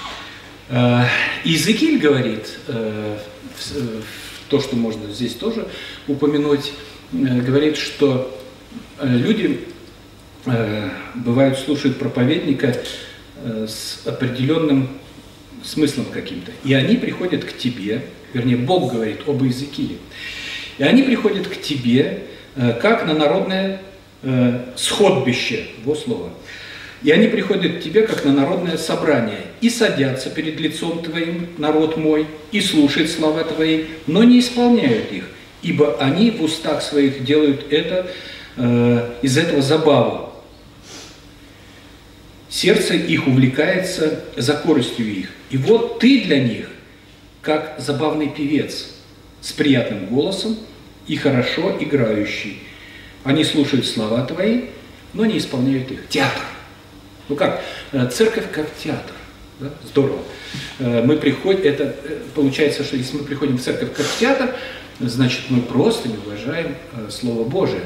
Э, 0.69 1.05
Иезекииль 1.43 1.99
говорит, 1.99 2.59
э, 2.67 3.17
то, 4.49 4.61
что 4.61 4.75
можно 4.75 5.11
здесь 5.11 5.33
тоже 5.33 5.67
упомянуть, 6.07 6.71
говорит, 7.11 7.75
что 7.75 8.39
люди 9.01 9.65
бывают 11.15 11.57
слушают 11.57 11.97
проповедника 11.97 12.77
с 13.43 14.05
определенным 14.05 14.89
смыслом 15.63 16.05
каким-то. 16.05 16.51
И 16.63 16.73
они 16.73 16.95
приходят 16.95 17.43
к 17.43 17.57
тебе, 17.57 18.05
вернее, 18.33 18.57
Бог 18.57 18.93
говорит 18.93 19.27
об 19.27 19.43
Иезекииле. 19.43 19.97
И 20.77 20.83
они 20.83 21.01
приходят 21.03 21.47
к 21.47 21.59
тебе, 21.59 22.23
как 22.55 23.05
на 23.05 23.13
народное 23.13 23.81
э, 24.23 24.59
сходбище, 24.75 25.67
его 25.81 25.95
слово. 25.95 26.31
И 27.03 27.11
они 27.11 27.27
приходят 27.27 27.77
к 27.77 27.79
тебе, 27.81 28.01
как 28.03 28.25
на 28.25 28.33
народное 28.33 28.77
собрание, 28.77 29.41
и 29.61 29.69
садятся 29.69 30.29
перед 30.29 30.59
лицом 30.59 31.03
твоим, 31.03 31.49
народ 31.57 31.97
мой, 31.97 32.27
и 32.51 32.59
слушают 32.59 33.09
слова 33.09 33.43
твои, 33.43 33.85
но 34.07 34.23
не 34.23 34.39
исполняют 34.39 35.11
их, 35.11 35.25
ибо 35.61 35.97
они 35.99 36.31
в 36.31 36.41
устах 36.41 36.81
своих 36.81 37.23
делают 37.23 37.71
это, 37.71 38.07
э, 38.55 39.11
из 39.21 39.37
этого 39.37 39.61
забаву. 39.61 40.27
Сердце 42.49 42.95
их 42.95 43.27
увлекается 43.27 44.23
за 44.35 44.53
коростью 44.53 45.05
их. 45.05 45.29
И 45.51 45.57
вот 45.57 45.99
ты 45.99 46.23
для 46.23 46.39
них, 46.39 46.69
как 47.41 47.75
забавный 47.77 48.29
певец 48.29 48.95
с 49.41 49.51
приятным 49.51 50.07
голосом 50.07 50.57
и 51.07 51.15
хорошо 51.15 51.77
играющий. 51.79 52.59
Они 53.27 53.43
слушают 53.43 53.85
слова 53.85 54.23
твои, 54.25 54.67
но 55.13 55.25
не 55.25 55.37
исполняют 55.37 55.91
их. 55.91 56.07
Театр. 56.07 56.41
Ну 57.27 57.35
как? 57.35 57.61
Э, 57.91 58.07
церковь 58.09 58.45
как 58.53 58.73
театр. 58.81 59.11
Да? 59.59 59.69
Здорово. 59.83 60.19
Э, 60.79 61.03
мы 61.03 61.17
приходим, 61.17 61.61
это 61.65 61.93
э, 62.05 62.19
получается, 62.33 62.85
что 62.85 62.95
если 62.95 63.17
мы 63.17 63.25
приходим 63.25 63.57
в 63.57 63.61
церковь 63.61 63.93
как 63.93 64.05
в 64.05 64.17
театр, 64.17 64.55
значит 65.01 65.41
мы 65.49 65.61
просто 65.61 66.07
не 66.07 66.15
уважаем 66.15 66.77
Слово 67.09 67.43
Божие. 67.43 67.81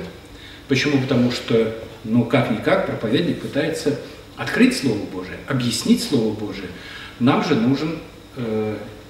Почему? 0.67 1.01
Потому 1.01 1.31
что, 1.31 1.73
ну 2.03 2.23
как-никак, 2.25 2.85
проповедник 2.85 3.41
пытается 3.41 3.99
открыть 4.37 4.77
Слово 4.77 4.99
Божие, 5.11 5.39
объяснить 5.47 6.03
Слово 6.03 6.35
Божие. 6.35 6.69
Нам 7.19 7.43
же 7.43 7.55
нужен, 7.55 7.97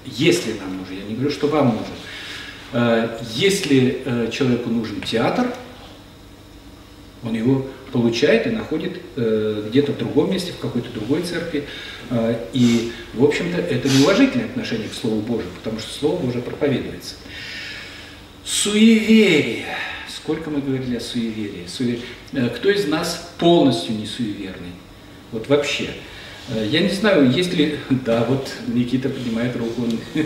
если 0.05 0.53
нам 0.53 0.77
нужен, 0.77 0.95
я 0.95 1.03
не 1.03 1.15
говорю, 1.15 1.29
что 1.29 1.47
вам 1.47 1.77
нужен, 1.77 3.09
если 3.35 4.29
человеку 4.31 4.69
нужен 4.69 5.01
театр, 5.01 5.47
он 7.23 7.35
его 7.35 7.67
получает 7.91 8.47
и 8.47 8.49
находит 8.49 8.99
э, 9.15 9.67
где-то 9.69 9.91
в 9.91 9.97
другом 9.97 10.31
месте, 10.31 10.51
в 10.53 10.59
какой-то 10.59 10.89
другой 10.91 11.21
церкви. 11.21 11.65
Э, 12.09 12.35
и, 12.53 12.91
в 13.13 13.23
общем-то, 13.23 13.57
это 13.57 13.87
неуважительное 13.89 14.45
отношение 14.45 14.89
к 14.89 14.93
Слову 14.93 15.21
Божьему, 15.21 15.51
потому 15.57 15.79
что 15.79 15.93
Слово 15.93 16.21
Божие 16.21 16.41
проповедуется. 16.41 17.15
Суеверие. 18.43 19.65
Сколько 20.09 20.49
мы 20.49 20.61
говорили 20.61 20.97
о 20.97 20.99
суеверии. 20.99 21.65
Суеверие. 21.67 22.05
Э, 22.33 22.49
кто 22.49 22.69
из 22.69 22.87
нас 22.87 23.31
полностью 23.37 23.95
не 23.95 24.07
суеверный? 24.07 24.73
Вот 25.31 25.47
вообще. 25.47 25.89
Э, 26.49 26.67
я 26.69 26.81
не 26.81 26.89
знаю, 26.89 27.29
есть 27.29 27.53
ли... 27.53 27.77
Да, 28.05 28.25
вот 28.27 28.51
Никита 28.67 29.09
поднимает 29.09 29.55
руку. 29.55 29.83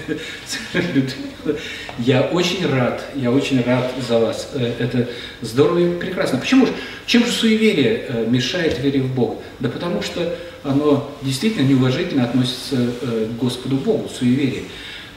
Я 1.99 2.21
очень 2.23 2.65
рад, 2.67 3.05
я 3.15 3.31
очень 3.31 3.61
рад 3.63 3.91
за 4.07 4.17
вас. 4.17 4.49
Э, 4.53 4.73
это 4.79 5.07
здорово 5.41 5.79
и 5.79 5.99
прекрасно. 5.99 6.39
Почему 6.39 6.65
же? 6.65 6.73
Чем 7.05 7.25
же 7.25 7.31
суеверие 7.31 8.05
э, 8.07 8.25
мешает 8.27 8.79
вере 8.79 9.01
в 9.01 9.13
Бога? 9.13 9.41
Да 9.59 9.69
потому 9.69 10.01
что 10.01 10.35
оно 10.63 11.11
действительно 11.21 11.67
неуважительно 11.67 12.23
относится 12.23 12.75
к 12.75 13.37
Господу 13.37 13.75
Богу, 13.77 14.09
суеверие. 14.09 14.63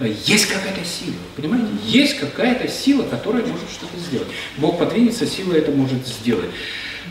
Есть 0.01 0.47
какая-то 0.47 0.85
сила, 0.85 1.17
понимаете? 1.35 1.69
Есть 1.87 2.19
какая-то 2.19 2.69
сила, 2.69 3.03
которая 3.05 3.43
может 3.43 3.71
что-то 3.73 3.99
сделать. 3.99 4.29
Бог 4.59 4.79
подвинется, 4.79 5.27
сила 5.27 5.55
это 5.55 5.73
может 5.73 6.07
сделать. 6.07 6.51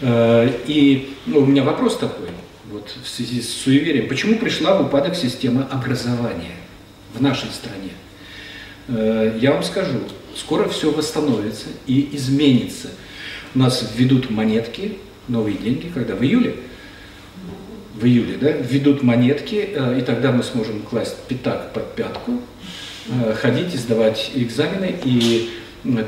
И 0.03 1.15
ну, 1.25 1.39
у 1.39 1.45
меня 1.45 1.63
вопрос 1.63 1.97
такой– 1.97 2.27
вот 2.71 2.93
в 3.03 3.07
связи 3.07 3.41
с 3.41 3.49
суеверием, 3.49 4.07
почему 4.07 4.37
пришла 4.37 4.77
в 4.77 4.85
упадок 4.85 5.15
система 5.15 5.67
образования 5.71 6.55
в 7.13 7.21
нашей 7.21 7.49
стране? 7.49 7.91
Э, 8.87 9.37
я 9.39 9.53
вам 9.53 9.63
скажу, 9.63 9.99
скоро 10.35 10.67
все 10.67 10.91
восстановится 10.91 11.67
и 11.85 12.09
изменится. 12.13 12.89
У 13.55 13.59
нас 13.59 13.93
введут 13.95 14.29
монетки, 14.29 14.97
новые 15.27 15.57
деньги, 15.57 15.89
когда 15.93 16.15
в 16.15 16.23
июле, 16.23 16.57
в 17.95 18.05
июле, 18.05 18.37
да, 18.39 18.51
введут 18.51 19.01
монетки, 19.01 19.69
э, 19.73 19.99
и 19.99 20.01
тогда 20.01 20.31
мы 20.31 20.43
сможем 20.43 20.81
класть 20.81 21.15
пятак 21.27 21.73
под 21.73 21.95
пятку, 21.95 22.41
э, 23.09 23.33
ходить 23.33 23.73
и 23.73 23.77
сдавать 23.77 24.31
экзамены, 24.35 24.93
и, 25.05 25.49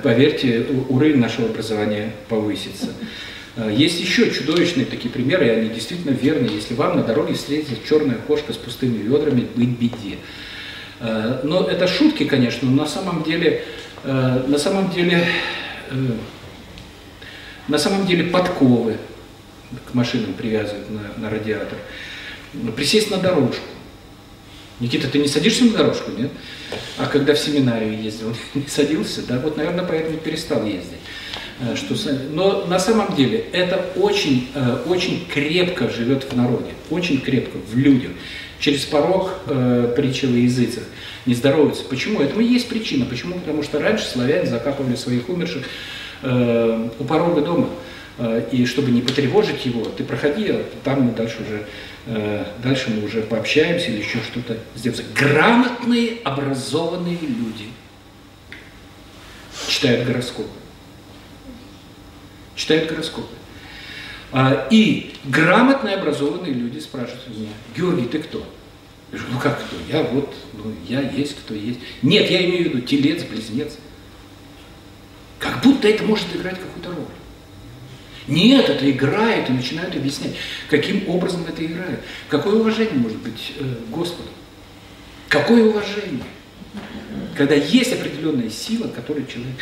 поверьте, 0.03 0.65
уровень 0.89 1.19
нашего 1.19 1.47
образования 1.47 2.13
повысится. 2.27 2.87
Э, 3.59 3.73
есть 3.75 3.99
еще 3.99 4.31
чудовищные 4.31 4.85
такие 4.85 5.09
примеры, 5.09 5.47
и 5.47 5.49
они 5.49 5.69
действительно 5.69 6.11
верны. 6.11 6.47
Если 6.47 6.73
вам 6.73 6.97
на 6.97 7.03
дороге 7.03 7.33
встретится 7.33 7.75
черная 7.87 8.17
кошка 8.17 8.53
с 8.53 8.57
пустыми 8.57 8.97
ведрами, 8.97 9.47
быть 9.55 9.77
беде. 9.77 10.17
Э, 10.99 11.41
но 11.43 11.67
это 11.67 11.88
шутки, 11.88 12.23
конечно, 12.23 12.69
но 12.69 12.84
на 12.84 12.88
самом 12.88 13.23
деле, 13.23 13.63
э, 14.03 14.43
на 14.47 14.57
самом 14.57 14.91
деле, 14.91 15.25
на 17.67 17.77
самом 17.77 18.05
деле 18.05 18.25
подковы 18.25 18.97
к 19.91 19.93
машинам 19.93 20.34
привязывают 20.34 20.89
на, 20.89 21.21
на 21.21 21.29
радиатор. 21.29 21.77
Присесть 22.75 23.12
на 23.12 23.17
дорожку. 23.17 23.65
Никита, 24.79 25.10
ты 25.10 25.19
не 25.19 25.27
садишься 25.27 25.65
на 25.65 25.73
дорожку, 25.73 26.12
нет? 26.12 26.31
А 26.97 27.05
когда 27.05 27.34
в 27.34 27.39
семинарию 27.39 28.01
ездил, 28.01 28.34
не 28.53 28.67
садился, 28.67 29.21
да, 29.27 29.39
вот, 29.39 29.57
наверное, 29.57 29.84
поэтому 29.84 30.17
перестал 30.17 30.65
ездить. 30.65 30.99
Э, 31.60 31.76
что, 31.76 31.95
но 32.32 32.65
на 32.65 32.80
самом 32.80 33.15
деле 33.15 33.45
это 33.52 33.86
очень, 33.95 34.48
э, 34.54 34.78
очень 34.86 35.26
крепко 35.28 35.89
живет 35.89 36.24
в 36.24 36.36
народе, 36.36 36.72
очень 36.89 37.19
крепко 37.19 37.58
в 37.58 37.78
людях. 37.78 38.12
Через 38.60 38.86
порог 38.86 39.32
э, 39.48 39.93
притчи 39.95 40.26
о 40.26 40.30
языцах 40.30 40.84
не 41.26 41.34
здороваются. 41.34 41.84
Почему? 41.84 42.22
Этому 42.22 42.41
есть 42.41 42.67
причина. 42.67 43.06
Почему? 43.06 43.36
Потому 43.36 43.63
что 43.63 43.80
раньше 43.80 44.06
славяне 44.06 44.45
закапывали 44.45 44.95
своих 44.95 45.30
умерших 45.30 45.65
э, 46.24 46.89
у 46.98 47.04
порога 47.04 47.41
дома. 47.41 47.69
Э, 48.17 48.43
и 48.52 48.65
чтобы 48.65 48.91
не 48.91 49.02
потревожить 49.02 49.65
его, 49.65 49.86
ты 49.86 50.04
проходи, 50.04 50.50
а 50.50 50.65
там 50.84 51.04
мы 51.04 51.12
дальше 51.12 51.38
уже, 51.41 51.65
э, 52.06 52.45
дальше 52.63 52.89
мы 52.89 53.06
уже 53.06 53.22
пообщаемся 53.22 53.88
или 53.91 54.00
еще 54.00 54.19
что-то 54.19 54.58
сделаем. 54.76 55.06
Грамотные, 55.15 56.17
образованные 56.24 57.17
люди 57.22 57.67
читают 59.67 60.08
гороскопы 60.08 60.59
читают 62.60 62.89
гороскопы. 62.89 63.34
А, 64.32 64.67
и 64.69 65.13
грамотные, 65.24 65.95
образованные 65.95 66.54
люди 66.54 66.80
спрашивают 66.80 67.28
меня, 67.30 67.50
Георгий, 67.76 68.06
ты 68.06 68.19
кто? 68.19 68.45
Я 69.12 69.17
говорю, 69.17 69.34
ну 69.34 69.39
как 69.39 69.60
кто? 69.60 69.76
Я 69.89 70.04
вот, 70.04 70.36
ну 70.54 70.76
я 70.88 71.02
есть, 71.02 71.38
кто 71.38 71.56
есть. 71.56 71.80
Нет, 72.04 72.30
я 72.30 72.45
имею 72.45 72.65
в 72.65 72.74
виду 72.74 72.82
телец, 72.82 73.24
близнец. 73.24 73.78
Как 75.39 75.63
будто 75.63 75.88
это 75.88 76.04
может 76.04 76.28
играть 76.36 76.60
какую-то 76.60 76.89
роль. 76.89 77.08
Нет, 78.28 78.69
это 78.69 78.91
играет, 78.91 79.50
и 79.50 79.54
начинают 79.54 79.95
объяснять, 79.95 80.36
каким 80.69 81.10
образом 81.10 81.45
это 81.48 81.65
играет. 81.65 82.02
Какое 82.28 82.56
уважение 82.56 82.93
может 82.93 83.17
быть 83.19 83.54
э, 83.58 83.76
Господу? 83.89 84.30
Какое 85.30 85.63
уважение? 85.63 86.24
Когда 87.36 87.56
есть 87.56 87.93
определенная 87.93 88.50
сила, 88.52 88.89
которой 88.89 89.26
человек 89.26 89.56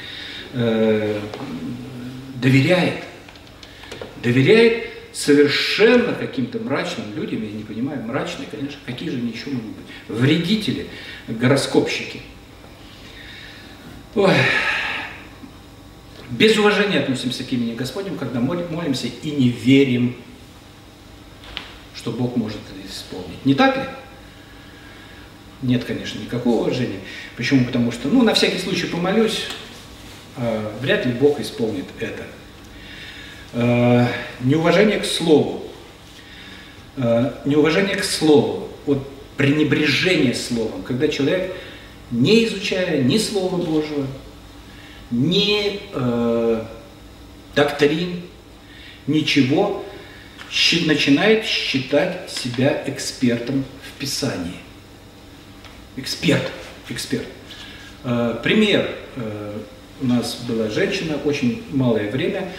э, 0.53 1.21
доверяет. 2.41 3.03
Доверяет 4.21 4.89
совершенно 5.13 6.13
каким-то 6.13 6.59
мрачным 6.59 7.15
людям, 7.15 7.43
я 7.43 7.51
не 7.51 7.63
понимаю, 7.63 8.03
мрачные, 8.03 8.47
конечно, 8.49 8.79
какие 8.85 9.09
же 9.09 9.17
они 9.17 9.31
еще 9.31 9.49
могут 9.49 9.71
быть? 9.71 9.85
Вредители, 10.07 10.87
гороскопщики. 11.27 12.21
Ой. 14.15 14.33
Без 16.29 16.57
уважения 16.57 16.99
относимся 16.99 17.43
к 17.43 17.51
имени 17.51 17.73
Господнему, 17.73 18.17
когда 18.17 18.39
молимся 18.39 19.07
и 19.07 19.31
не 19.31 19.49
верим, 19.49 20.15
что 21.95 22.11
Бог 22.11 22.35
может 22.35 22.57
это 22.57 22.87
исполнить. 22.87 23.43
Не 23.45 23.55
так 23.55 23.77
ли? 23.77 23.83
Нет, 25.61 25.85
конечно, 25.85 26.19
никакого 26.19 26.61
уважения. 26.61 26.99
Почему? 27.35 27.65
Потому 27.65 27.91
что, 27.91 28.09
ну, 28.09 28.21
на 28.21 28.33
всякий 28.33 28.59
случай 28.59 28.85
помолюсь, 28.87 29.47
вряд 30.81 31.05
ли 31.05 31.13
Бог 31.13 31.39
исполнит 31.39 31.85
это. 31.99 32.23
Э, 33.53 34.05
неуважение 34.41 34.99
к 34.99 35.05
Слову. 35.05 35.63
Э, 36.97 37.33
неуважение 37.45 37.95
к 37.95 38.03
Слову. 38.03 38.69
Вот 38.85 39.07
пренебрежение 39.37 40.33
Словом, 40.33 40.83
когда 40.83 41.07
человек, 41.07 41.55
не 42.11 42.45
изучая 42.45 43.01
ни 43.03 43.17
Слова 43.17 43.57
Божьего, 43.57 44.07
ни 45.11 45.81
э, 45.93 46.63
доктрин, 47.55 48.23
ничего, 49.07 49.85
начинает 50.85 51.45
считать 51.45 52.29
себя 52.29 52.83
экспертом 52.85 53.63
в 53.83 53.99
Писании. 53.99 54.57
Эксперт, 55.95 56.51
эксперт. 56.89 57.27
Э, 58.03 58.39
пример. 58.43 58.89
Э, 59.15 59.57
у 60.01 60.05
нас 60.05 60.37
была 60.47 60.69
женщина, 60.69 61.17
очень 61.25 61.63
малое 61.71 62.09
время, 62.11 62.51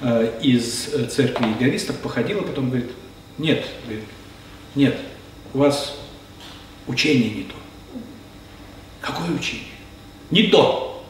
э, 0.00 0.38
из 0.42 0.90
церкви 1.12 1.48
егористов 1.48 1.98
походила, 1.98 2.42
потом 2.42 2.70
говорит, 2.70 2.90
нет, 3.38 3.64
говорит, 3.84 4.04
нет, 4.74 4.96
у 5.52 5.58
вас 5.58 5.96
учение 6.86 7.30
не 7.30 7.42
то. 7.44 7.54
Какое 9.00 9.30
учение? 9.30 9.66
Не 10.30 10.44
то. 10.44 11.06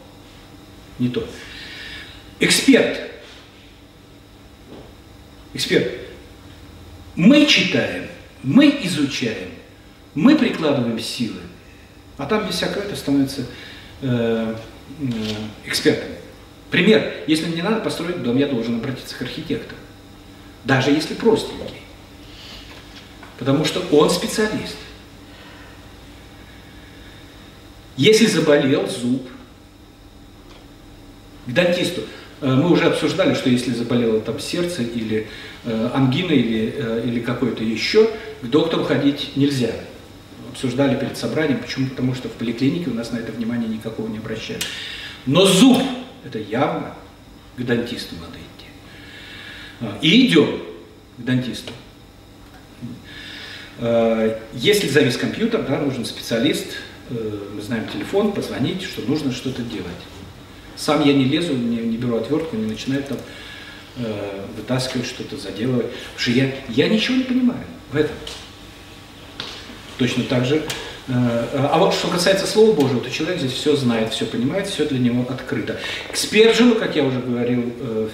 Не 0.99 1.09
то. 1.09 1.27
Эксперт. 2.40 3.01
Эксперт. 5.53 5.92
Мы 7.14 7.47
читаем, 7.47 8.09
мы 8.42 8.81
изучаем, 8.83 9.51
мы 10.14 10.37
прикладываем 10.37 10.99
силы, 10.99 11.40
а 12.16 12.27
там 12.27 12.47
без 12.47 12.57
всякого 12.57 12.83
это 12.83 12.97
становится 12.97 13.47
э, 14.03 14.57
экспертами. 15.64 16.16
Пример. 16.70 17.12
Если 17.27 17.47
мне 17.47 17.62
надо 17.62 17.81
построить 17.81 18.23
дом, 18.23 18.37
я 18.37 18.47
должен 18.47 18.77
обратиться 18.77 19.16
к 19.16 19.23
архитектору. 19.23 19.77
Даже 20.64 20.90
если 20.90 21.14
простенький. 21.14 21.83
потому 23.38 23.64
что 23.64 23.81
он 23.92 24.11
специалист. 24.11 24.77
Если 27.97 28.27
заболел 28.27 28.88
зуб, 28.88 29.29
к 31.47 31.53
дантисту. 31.53 32.03
Э, 32.40 32.55
мы 32.55 32.70
уже 32.70 32.85
обсуждали, 32.85 33.35
что 33.35 33.51
если 33.51 33.73
заболело 33.73 34.20
там 34.20 34.38
сердце 34.38 34.83
или 34.83 35.29
э, 35.64 35.90
ангина 35.92 36.33
или, 36.33 36.75
э, 36.77 37.03
или 37.07 37.20
какое-то 37.20 37.62
еще, 37.62 38.11
к 38.42 38.47
доктору 38.47 38.85
ходить 38.85 39.33
нельзя. 39.37 39.73
Обсуждали 40.54 40.94
перед 40.96 41.16
собранием, 41.16 41.58
почему? 41.58 41.88
Потому 41.88 42.14
что 42.14 42.28
в 42.28 42.32
поликлинике 42.34 42.88
у 42.88 42.94
нас 42.94 43.10
на 43.10 43.16
это 43.16 43.32
внимание 43.32 43.68
никакого 43.68 44.06
не 44.08 44.18
обращают. 44.18 44.64
Но 45.26 45.46
зуб, 45.46 45.82
это 46.24 46.38
явно 46.38 46.94
к 47.56 47.62
дантисту 47.64 48.14
надо 48.14 48.38
идти. 48.38 48.68
А, 49.80 49.98
и 50.00 50.28
идем 50.28 50.62
к 51.18 51.24
дантисту. 51.24 51.72
Если 54.52 54.86
завис 54.86 55.16
компьютер, 55.16 55.66
да, 55.68 55.80
нужен 55.80 56.04
специалист, 56.04 56.68
мы 57.10 57.60
знаем 57.60 57.88
телефон, 57.88 58.30
позвонить, 58.30 58.84
что 58.84 59.02
нужно 59.02 59.32
что-то 59.32 59.62
делать. 59.62 59.90
Сам 60.76 61.04
я 61.04 61.14
не 61.14 61.24
лезу, 61.24 61.56
не, 61.56 61.78
не 61.78 61.96
беру 61.96 62.16
отвертку, 62.16 62.54
не 62.54 62.66
начинаю 62.66 63.02
там 63.02 63.18
э, 63.96 64.46
вытаскивать 64.56 65.06
что-то, 65.06 65.36
заделывать. 65.36 65.90
Потому 65.90 66.18
что 66.18 66.30
я, 66.30 66.54
я 66.68 66.88
ничего 66.88 67.16
не 67.16 67.24
понимаю 67.24 67.64
в 67.90 67.96
этом. 67.96 68.14
Точно 69.98 70.24
так 70.24 70.44
же. 70.44 70.62
Э, 71.09 71.68
а 71.70 71.78
вот 71.78 71.94
что 71.94 72.09
касается 72.09 72.46
Слова 72.46 72.72
Божьего, 72.72 73.00
то 73.00 73.11
человек 73.11 73.38
здесь 73.38 73.52
все 73.52 73.76
знает, 73.76 74.12
все 74.12 74.26
понимает, 74.26 74.66
все 74.66 74.87
для 74.87 74.98
него 74.98 75.26
открыто. 75.28 75.78
К 76.11 76.16
Спержину, 76.16 76.74
как 76.76 76.96
я 76.96 77.04
уже 77.04 77.20
говорил 77.20 77.72
э, 77.80 78.09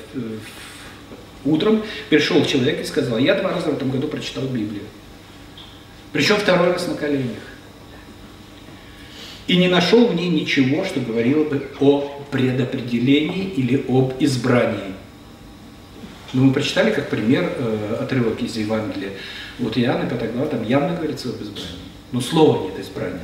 утром, 1.45 1.83
пришел 2.09 2.45
человек 2.45 2.81
и 2.81 2.85
сказал, 2.85 3.19
я 3.19 3.35
два 3.35 3.53
раза 3.53 3.71
в 3.71 3.77
этом 3.77 3.91
году 3.91 4.09
прочитал 4.09 4.45
Библию. 4.45 4.83
Причем 6.13 6.37
второй 6.37 6.73
раз 6.73 6.89
на 6.89 6.95
коленях 6.95 7.39
и 9.51 9.57
не 9.57 9.67
нашел 9.67 10.07
в 10.07 10.15
ней 10.15 10.29
ничего, 10.29 10.85
что 10.85 11.01
говорило 11.01 11.43
бы 11.43 11.67
о 11.81 12.23
предопределении 12.31 13.53
или 13.57 13.85
об 13.89 14.15
избрании. 14.21 14.95
Но 16.33 16.45
мы 16.45 16.53
прочитали 16.53 16.93
как 16.93 17.11
пример 17.11 17.53
э, 17.57 17.97
отрывок 18.01 18.41
из 18.41 18.57
Евангелия. 18.57 19.11
Вот 19.61 19.77
Иоанна 19.77 20.09
5 20.09 20.33
глава, 20.33 20.49
там 20.49 20.63
явно 20.65 20.97
говорится 20.97 21.29
об 21.29 21.37
избрании. 21.37 21.79
Но 22.13 22.21
слова 22.21 22.65
нет 22.65 22.79
избрания. 22.81 23.21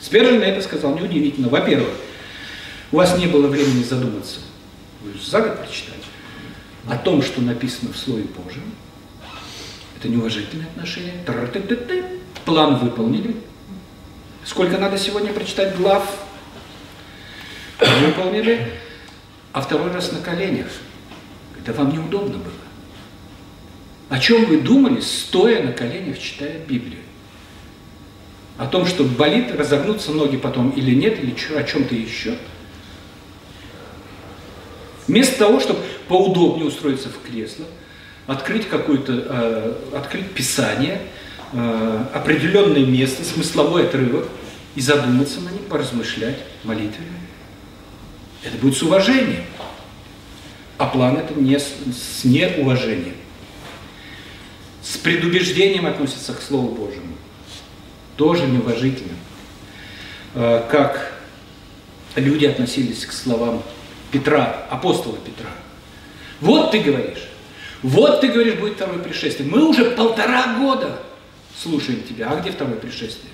Спержин 0.00 0.38
на 0.38 0.44
это 0.44 0.62
сказал 0.62 0.94
неудивительно. 0.96 1.48
Во-первых, 1.48 1.90
у 2.92 2.96
вас 2.96 3.18
не 3.18 3.26
было 3.26 3.48
времени 3.48 3.82
задуматься. 3.82 4.40
Вы 5.02 5.12
за 5.18 5.40
год 5.40 5.58
прочитали. 5.58 5.98
О 6.88 6.96
том, 6.96 7.20
что 7.22 7.40
написано 7.40 7.92
в 7.92 7.96
Слове 7.96 8.24
Божьем. 8.24 8.62
Это 9.98 10.08
неуважительное 10.08 10.66
отношение. 10.66 11.14
План 12.44 12.78
выполнили, 12.78 13.34
Сколько 14.46 14.78
надо 14.78 14.96
сегодня 14.96 15.32
прочитать 15.32 15.76
глав? 15.76 16.08
Выполнили. 17.80 18.72
А 19.52 19.60
второй 19.60 19.90
раз 19.90 20.12
на 20.12 20.20
коленях. 20.20 20.68
Это 21.58 21.72
вам 21.72 21.92
неудобно 21.92 22.38
было. 22.38 22.52
О 24.08 24.18
чем 24.18 24.44
вы 24.46 24.60
думали, 24.60 25.00
стоя 25.00 25.62
на 25.62 25.72
коленях, 25.72 26.18
читая 26.18 26.58
Библию? 26.66 27.00
О 28.56 28.66
том, 28.66 28.86
что 28.86 29.04
болит, 29.04 29.52
разогнутся 29.52 30.12
ноги 30.12 30.36
потом 30.36 30.70
или 30.70 30.94
нет, 30.94 31.18
или 31.22 31.34
о 31.56 31.62
чем-то 31.62 31.94
еще? 31.94 32.36
Вместо 35.06 35.38
того, 35.38 35.60
чтобы 35.60 35.80
поудобнее 36.08 36.66
устроиться 36.66 37.08
в 37.08 37.28
кресло, 37.28 37.66
открыть 38.26 38.68
какое-то, 38.68 39.12
э, 39.12 39.96
открыть 39.96 40.30
Писание– 40.32 41.00
э, 41.52 42.04
определенное 42.14 42.84
место, 42.84 43.24
смысловой 43.24 43.86
отрывок, 43.86 44.28
и 44.74 44.80
задуматься 44.80 45.40
на 45.40 45.48
нем, 45.48 45.64
поразмышлять 45.68 46.38
молитвенно. 46.64 47.16
Это 48.42 48.56
будет 48.58 48.76
с 48.76 48.82
уважением. 48.82 49.44
А 50.76 50.86
план 50.86 51.16
это 51.16 51.34
не 51.34 51.58
с, 51.58 51.72
с 52.20 52.24
неуважением. 52.24 53.14
С 54.86 54.96
предубеждением 54.98 55.86
относится 55.86 56.32
к 56.32 56.40
Слову 56.40 56.68
Божьему. 56.68 57.16
Тоже 58.16 58.46
неуважительно. 58.46 59.16
Э, 60.34 60.64
как 60.70 61.12
люди 62.14 62.46
относились 62.46 63.04
к 63.04 63.12
словам 63.12 63.64
Петра, 64.12 64.64
апостола 64.70 65.16
Петра. 65.18 65.50
Вот 66.40 66.70
ты 66.70 66.80
говоришь, 66.80 67.24
вот 67.82 68.20
ты 68.20 68.28
говоришь, 68.28 68.54
будет 68.54 68.74
второе 68.74 69.00
пришествие. 69.00 69.48
Мы 69.50 69.68
уже 69.68 69.90
полтора 69.90 70.56
года 70.58 71.02
слушаем 71.60 72.04
тебя. 72.04 72.30
А 72.30 72.40
где 72.40 72.52
второе 72.52 72.76
пришествие? 72.76 73.32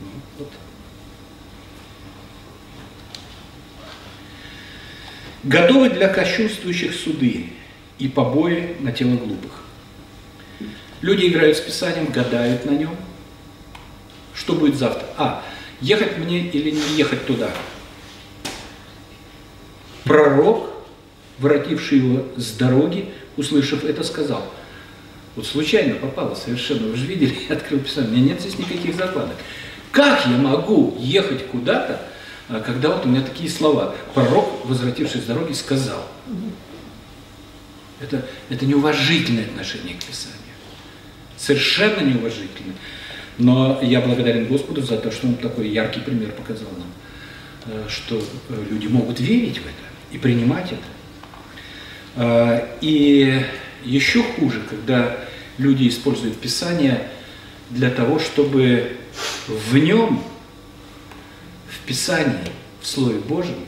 Ну, 0.00 0.06
вот. 0.38 0.52
Готовы 5.42 5.90
для 5.90 6.08
кощунствующих 6.08 6.94
суды 6.94 7.50
и 7.98 8.08
побои 8.08 8.76
на 8.80 8.92
тело 8.92 9.16
глупых. 9.16 9.52
Люди 11.00 11.26
играют 11.26 11.56
с 11.56 11.60
Писанием, 11.60 12.10
гадают 12.10 12.64
на 12.64 12.70
нем. 12.70 12.96
Что 14.34 14.54
будет 14.54 14.76
завтра? 14.76 15.06
А, 15.16 15.44
ехать 15.80 16.18
мне 16.18 16.48
или 16.48 16.70
не 16.70 16.96
ехать 16.96 17.26
туда? 17.26 17.50
Пророк, 20.04 20.70
воротивший 21.38 21.98
его 21.98 22.26
с 22.36 22.52
дороги, 22.52 23.10
услышав 23.36 23.84
это, 23.84 24.02
сказал– 24.02 24.44
вот 25.36 25.46
случайно 25.46 25.96
попало 25.96 26.34
совершенно, 26.34 26.88
вы 26.88 26.96
же 26.96 27.06
видели, 27.06 27.36
я 27.48 27.56
открыл 27.56 27.80
писание, 27.80 28.10
у 28.10 28.14
меня 28.14 28.26
нет 28.32 28.40
здесь 28.40 28.58
никаких 28.58 28.94
закладок. 28.94 29.36
Как 29.90 30.26
я 30.26 30.36
могу 30.36 30.96
ехать 30.98 31.46
куда-то, 31.48 32.00
а, 32.48 32.60
когда 32.60 32.90
вот 32.90 33.06
у 33.06 33.08
меня 33.08 33.22
такие 33.22 33.50
слова, 33.50 33.94
пророк, 34.14 34.64
возвратившись 34.64 35.22
с 35.22 35.26
дороги, 35.26 35.52
сказал. 35.52 36.04
Это, 38.04 38.26
это 38.50 38.66
неуважительное 38.66 39.44
отношение 39.44 39.94
к 39.94 40.04
Писанию. 40.04 40.38
Совершенно 41.36 42.00
неуважительное. 42.00 42.76
Но 43.38 43.80
я 43.82 44.00
благодарен 44.00 44.46
Господу 44.46 44.82
за 44.82 44.96
то, 44.96 45.10
что 45.10 45.26
Он 45.26 45.34
такой 45.34 45.68
яркий 45.68 46.00
пример 46.00 46.30
показал 46.32 46.68
нам, 46.78 46.92
э, 47.66 47.88
что 47.88 48.22
э, 48.48 48.64
люди 48.70 48.86
могут 48.86 49.18
верить 49.20 49.58
в 49.58 49.62
это 49.62 49.84
и 50.12 50.18
принимать 50.18 50.72
это. 50.72 50.82
А, 52.16 52.76
и 52.80 53.44
еще 53.84 54.22
хуже, 54.22 54.62
когда 54.68 55.16
люди 55.58 55.88
используют 55.88 56.38
Писание 56.38 57.08
для 57.70 57.90
того, 57.90 58.18
чтобы 58.18 58.96
в 59.48 59.76
нем, 59.76 60.22
в 61.68 61.86
Писании, 61.86 62.52
в 62.80 62.86
Слове 62.86 63.18
Божьем, 63.18 63.66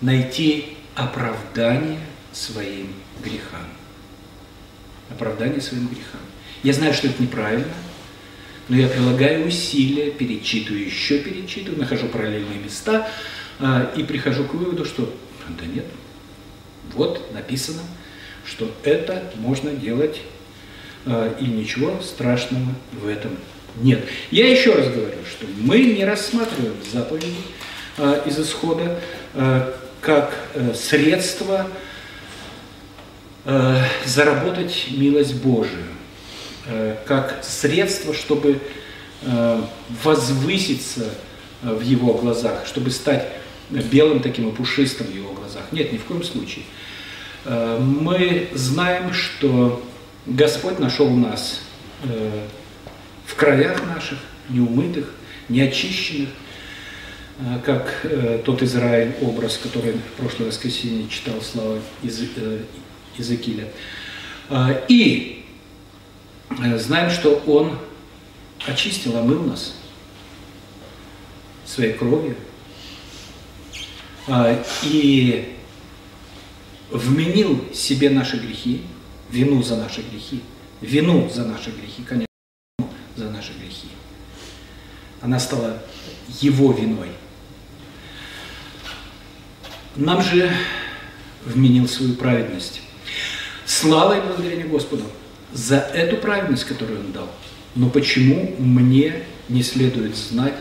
найти 0.00 0.76
оправдание 0.94 2.00
своим 2.32 2.94
грехам. 3.22 3.66
Оправдание 5.10 5.60
своим 5.60 5.88
грехам. 5.88 6.20
Я 6.62 6.72
знаю, 6.72 6.92
что 6.92 7.08
это 7.08 7.22
неправильно, 7.22 7.72
но 8.68 8.76
я 8.76 8.88
прилагаю 8.88 9.46
усилия, 9.46 10.10
перечитываю, 10.10 10.84
еще 10.84 11.20
перечитываю, 11.20 11.78
нахожу 11.80 12.08
параллельные 12.08 12.58
места 12.58 13.08
э, 13.58 13.94
и 13.96 14.02
прихожу 14.02 14.44
к 14.44 14.54
выводу, 14.54 14.84
что 14.84 15.14
да 15.58 15.64
нет, 15.66 15.86
вот 16.94 17.32
написано– 17.32 17.82
что 18.48 18.70
это 18.82 19.24
можно 19.36 19.72
делать, 19.72 20.20
э, 21.04 21.34
и 21.40 21.44
ничего 21.44 22.00
страшного 22.02 22.74
в 22.92 23.06
этом 23.06 23.36
нет. 23.80 24.04
Я 24.30 24.50
еще 24.50 24.74
раз 24.74 24.86
говорю, 24.88 25.18
что 25.30 25.46
мы 25.60 25.80
не 25.80 26.04
рассматриваем 26.04 26.76
заповеди 26.90 27.34
э, 27.98 28.22
из 28.26 28.38
исхода 28.38 29.00
э, 29.34 29.72
как 30.00 30.34
средство 30.74 31.68
заработать 34.04 34.88
милость 34.90 35.42
Божию, 35.42 35.86
как 37.06 37.40
средство, 37.42 38.12
чтобы 38.12 38.60
возвыситься 40.02 41.08
в 41.62 41.80
его 41.80 42.14
глазах, 42.14 42.66
чтобы 42.66 42.90
стать 42.90 43.26
белым 43.70 44.20
таким 44.20 44.48
и 44.48 44.52
пушистым 44.52 45.08
в 45.08 45.14
его 45.14 45.32
глазах. 45.32 45.62
Нет, 45.72 45.92
ни 45.92 45.98
в 45.98 46.04
коем 46.04 46.22
случае. 46.22 46.64
Э, 47.44 47.78
мы 47.78 48.48
знаем, 48.54 49.12
что 49.12 49.82
Господь 50.26 50.78
нашел 50.78 51.08
нас 51.10 51.60
э, 52.04 52.46
в 53.26 53.34
краях 53.34 53.84
наших, 53.86 54.18
неумытых, 54.48 55.12
неочищенных, 55.48 56.28
э, 57.40 57.58
как 57.64 58.06
тот 58.44 58.62
Израиль, 58.62 59.14
образ, 59.22 59.58
который 59.62 59.92
в 59.92 60.20
прошлое 60.20 60.48
воскресенье 60.48 61.08
читал 61.08 61.40
Слава 61.42 61.78
из 62.02 62.20
Иезекииля. 63.18 63.72
И 64.88 65.44
знаем, 66.76 67.10
что 67.10 67.42
Он 67.46 67.78
очистил, 68.66 69.16
омыл 69.16 69.42
нас 69.42 69.74
своей 71.66 71.92
кровью. 71.92 72.36
И 74.84 75.54
вменил 76.90 77.64
себе 77.74 78.10
наши 78.10 78.38
грехи, 78.38 78.82
вину 79.30 79.62
за 79.62 79.76
наши 79.76 80.02
грехи 80.02 80.42
вину 80.80 81.28
за 81.28 81.44
наши 81.44 81.70
грехи, 81.70 82.02
конечно, 82.02 82.26
за 83.16 83.30
наши 83.30 83.52
грехи. 83.52 83.88
Она 85.20 85.38
стала 85.38 85.82
его 86.40 86.72
виной. 86.72 87.10
Нам 89.96 90.22
же 90.22 90.52
вменил 91.44 91.88
свою 91.88 92.14
праведность. 92.14 92.82
Слава 93.68 94.16
и 94.16 94.22
благодарение 94.22 94.64
Господу 94.64 95.04
за 95.52 95.76
эту 95.76 96.16
праведность, 96.16 96.64
которую 96.64 97.00
Он 97.00 97.12
дал. 97.12 97.28
Но 97.74 97.90
почему 97.90 98.54
мне 98.58 99.24
не 99.50 99.62
следует 99.62 100.16
знать, 100.16 100.54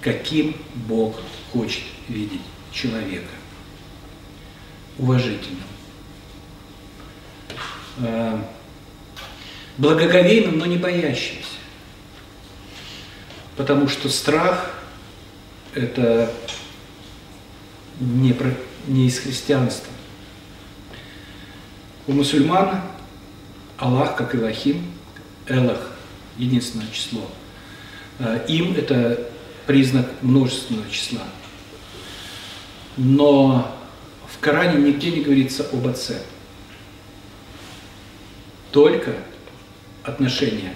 каким 0.00 0.56
Бог 0.86 1.16
хочет 1.52 1.82
видеть 2.08 2.40
человека? 2.70 3.32
Уважительным, 4.96 5.66
э, 7.98 8.38
благоговейным, 9.76 10.56
но 10.56 10.66
не 10.66 10.76
боящимся. 10.76 11.56
Потому 13.56 13.88
что 13.88 14.08
страх– 14.08 14.80
это 15.74 16.32
не, 17.98 18.32
про, 18.32 18.54
не 18.86 19.08
из 19.08 19.18
христианства. 19.18 19.92
У 22.10 22.12
мусульман 22.12 22.80
Аллах, 23.78 24.16
как 24.16 24.34
Илахим, 24.34 24.84
Элах, 25.46 25.92
единственное 26.38 26.88
число. 26.90 27.20
Э, 28.18 28.44
им 28.48 28.74
это 28.74 29.30
признак 29.64 30.10
множественного 30.20 30.90
числа. 30.90 31.22
Но 32.96 33.72
в 34.26 34.40
Коране 34.40 34.82
нигде 34.82 35.12
не 35.12 35.20
говорится 35.20 35.64
об 35.72 35.86
Отце. 35.86 36.20
Только 38.72 39.14
отношения 40.02 40.74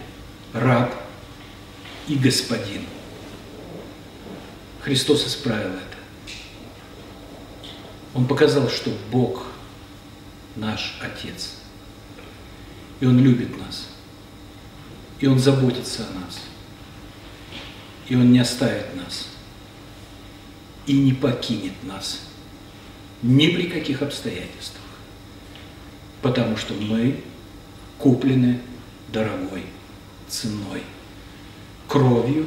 раб 0.53 0.95
и 2.07 2.15
господин. 2.15 2.87
Христос 4.83 5.27
исправил 5.27 5.73
это. 5.73 5.99
Он 8.15 8.25
показал, 8.25 8.69
что 8.69 8.93
Бог 9.11 9.49
наш 10.57 10.99
Отец. 11.01 11.57
И 13.01 13.07
Он 13.07 13.19
любит 13.19 13.59
нас. 13.59 13.89
И 15.21 15.27
Он 15.27 15.39
заботится 15.39 16.07
о 16.07 16.21
нас. 16.21 16.41
И 18.09 18.17
Он 18.17 18.33
не 18.33 18.39
оставит 18.39 18.95
нас. 18.97 19.29
И 20.87 20.93
не 20.93 21.13
покинет 21.13 21.83
нас. 21.83 22.21
Ни 23.23 23.49
при 23.49 23.69
каких 23.69 24.03
обстоятельствах. 24.03 24.83
Потому 26.23 26.57
что 26.57 26.75
мы 26.75 27.23
куплены 27.99 28.61
дорогой 29.13 29.65
ценой, 30.29 30.83
кровью 31.89 32.47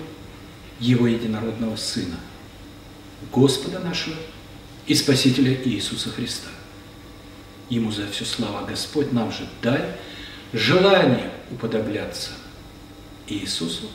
Его 0.79 1.07
единородного 1.07 1.75
Сына, 1.75 2.19
Господа 3.31 3.79
нашего 3.79 4.15
и 4.85 4.93
Спасителя 4.93 5.53
Иисуса 5.63 6.09
Христа. 6.09 6.49
Ему 7.69 7.91
за 7.91 8.07
все 8.09 8.23
слава 8.23 8.65
Господь 8.65 9.11
нам 9.11 9.31
же 9.31 9.47
дай 9.61 9.83
желание 10.53 11.31
уподобляться 11.51 12.31
Иисусу, 13.27 13.89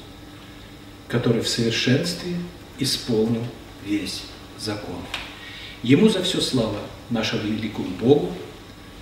который 1.09 1.41
в 1.41 1.49
совершенстве 1.49 2.37
исполнил 2.79 3.45
весь 3.85 4.23
закон. 4.59 4.99
Ему 5.83 6.09
за 6.09 6.23
все 6.23 6.41
слава 6.41 6.81
нашему 7.09 7.43
великому 7.45 7.89
Богу, 7.89 8.33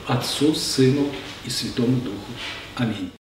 Отцу, 0.06 0.54
Сыну 0.54 1.10
и 1.44 1.50
Святому 1.50 2.00
Духу. 2.00 2.32
Аминь. 2.76 3.08